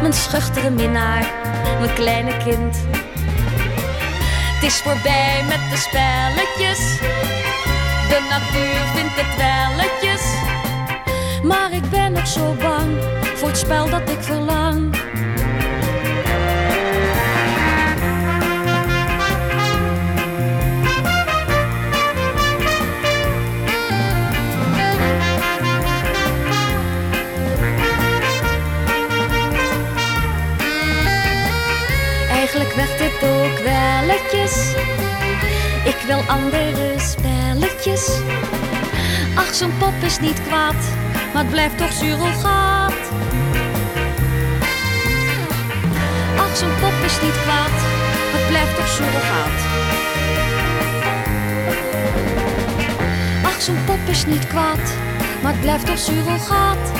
[0.00, 1.30] mijn schuchtere minnaar,
[1.80, 2.99] mijn kleine kind.
[4.60, 6.98] Het is voorbij met de spelletjes,
[8.08, 10.22] de natuur vindt het welletjes.
[11.42, 12.96] Maar ik ben nog zo bang
[13.34, 14.94] voor het spel dat ik verlang.
[32.76, 34.74] Eigenlijk werd dit ook welletjes.
[35.84, 38.20] Ik wil andere spelletjes.
[39.34, 40.74] Ach, zo'n pop is niet kwaad,
[41.32, 42.92] maar het blijft toch surrogaat.
[46.36, 47.76] Ach, zo'n pop is niet kwaad,
[48.30, 49.58] maar het blijft toch surrogaat.
[53.42, 54.94] Ach, zo'n pop is niet kwaad,
[55.42, 56.92] maar het blijft toch surrogaat.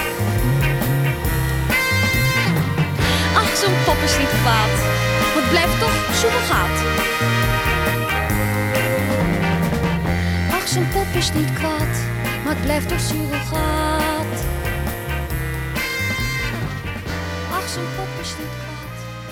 [3.34, 6.85] Ach, zo'n pop is niet kwaad, het blijft toch surrogaat.
[10.51, 11.98] Ach, zo'n pop is niet kwaad,
[12.44, 14.44] maar het blijft toch surrogaat.
[17.52, 18.69] Ach, zo'n pop is niet kwaad.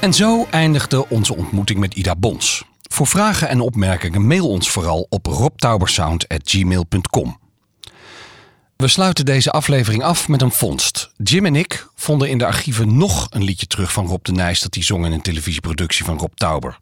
[0.00, 2.64] En zo eindigde onze ontmoeting met Ida Bons.
[2.90, 7.47] Voor vragen en opmerkingen mail ons vooral op robtaubersound.gmail.com.
[8.78, 11.10] We sluiten deze aflevering af met een vondst.
[11.16, 14.60] Jim en ik vonden in de archieven nog een liedje terug van Rob de Nijs
[14.60, 16.78] dat hij zong in een televisieproductie van Rob Tauber.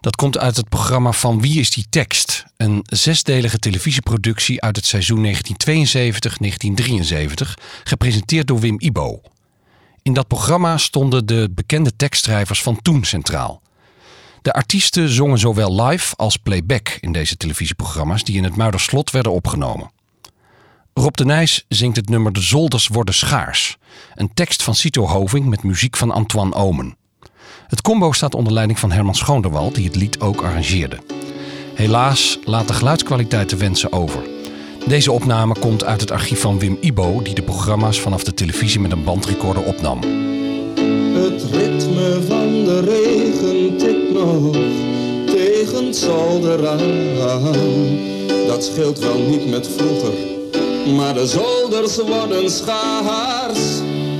[0.00, 2.44] Dat komt uit het programma Van Wie is die tekst?
[2.56, 5.38] Een zesdelige televisieproductie uit het seizoen 1972-1973,
[7.84, 9.20] gepresenteerd door Wim Ibo.
[10.02, 13.62] In dat programma stonden de bekende tekstschrijvers van toen centraal.
[14.42, 19.32] De artiesten zongen zowel live als playback in deze televisieprogramma's die in het Muiderslot werden
[19.32, 19.94] opgenomen.
[20.98, 23.76] Rob de Nijs zingt het nummer De Zolders worden schaars,
[24.14, 26.96] een tekst van Cito Hoving met muziek van Antoine Omen.
[27.66, 30.98] Het combo staat onder leiding van Herman Schoonderwald die het lied ook arrangeerde.
[31.74, 34.20] Helaas laat de geluidskwaliteit te wensen over.
[34.86, 38.80] Deze opname komt uit het archief van Wim Ibo die de programma's vanaf de televisie
[38.80, 40.00] met een bandrecorder opnam.
[41.14, 44.52] Het ritme van de regen tikt nog
[45.26, 48.14] tegen het zolder aan.
[48.46, 50.12] Dat scheelt wel niet met vroeger,
[50.94, 53.60] maar de zolders worden schaars.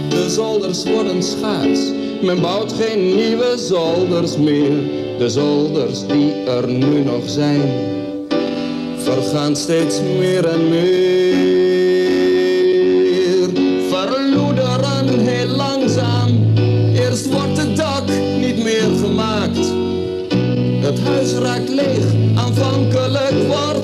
[0.09, 1.81] De zolders worden schaars.
[2.23, 4.73] Men bouwt geen nieuwe zolders meer.
[5.19, 7.61] De zolders die er nu nog zijn,
[8.97, 11.35] vergaan steeds meer en meer.
[13.89, 16.55] Verloederen heel langzaam.
[16.95, 18.05] Eerst wordt het dak
[18.41, 19.73] niet meer gemaakt.
[20.81, 23.76] Het huis raakt leeg, aanvankelijk wordt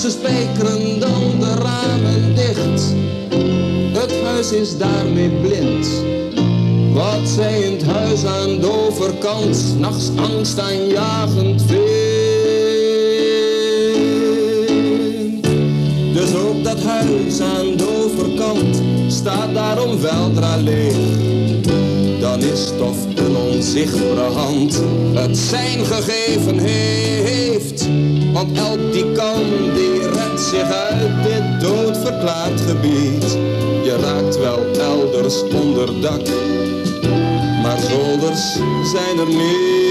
[0.00, 2.94] ze spijkeren dan de ramen dicht.
[3.98, 5.88] Het huis is daarmee blind.
[6.92, 11.90] Wat zij in het huis aan de overkant, nachts angst aanjagend vindt.
[16.14, 20.96] Dus ook dat huis aan de overkant staat daarom weldra leeg.
[22.20, 24.80] Dan is toch een onzichtbare hand
[25.14, 27.88] het zijn gegeven heeft.
[28.32, 29.42] Want elk die kan
[33.82, 36.20] je raakt wel elders onder dak,
[37.62, 38.52] maar zolders
[38.92, 39.88] zijn er niet.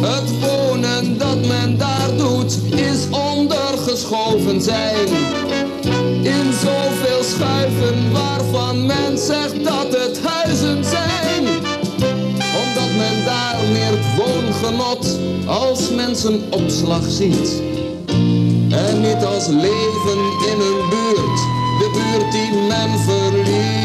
[0.00, 5.08] Het wonen dat men daar doet, is ondergeschoven zijn.
[6.22, 11.46] In zoveel schuiven waarvan men zegt dat het huizen zijn.
[12.38, 17.78] Omdat men daar meer woongenot als mensenopslag ziet.
[18.70, 21.40] En niet als leven in een buurt,
[21.78, 23.79] de buurt die men verliet.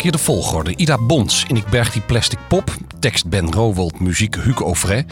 [0.00, 4.64] Omgekeerde volgorde Ida Bons in Ik berg die plastic pop, tekst Ben Rowold, muziek Hugo
[4.64, 5.06] Ovray.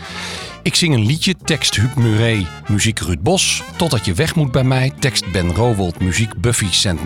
[0.62, 3.62] Ik zing een liedje, tekst Huub Muret, muziek Ruud Bos.
[3.76, 7.04] Totdat je weg moet bij mij, tekst Ben Rowold, muziek Buffy St.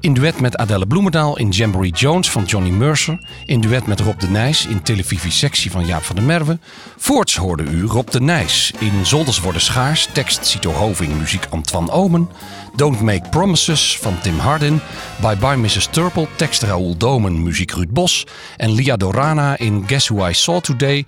[0.00, 3.18] In duet met Adelle Bloemendaal in Jamboree Jones van Johnny Mercer.
[3.46, 6.58] In duet met Rob de Nijs in Televisie-sectie van Jaap van der Merwe.
[6.96, 10.08] Voorts hoorde u Rob de Nijs in Zolders worden schaars.
[10.12, 12.28] Tekst Cito Hoving, muziek Antoine Omen.
[12.76, 14.80] Don't Make Promises van Tim Hardin.
[15.20, 15.86] Bye Bye Mrs.
[15.90, 18.26] Turple, tekst Raoul Domen, muziek Ruud Bos.
[18.56, 21.04] En Lia Dorana in Guess Who I Saw Today.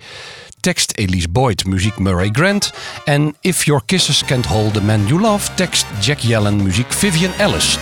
[0.59, 2.73] Tekst Elise Boyd, muziek Murray Grant.
[3.05, 7.31] En If Your Kisses Can't Hold the Man You Love, tekst Jack Yellen, muziek Vivian
[7.37, 7.79] Ellis.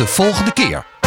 [0.00, 0.99] De volgende keer.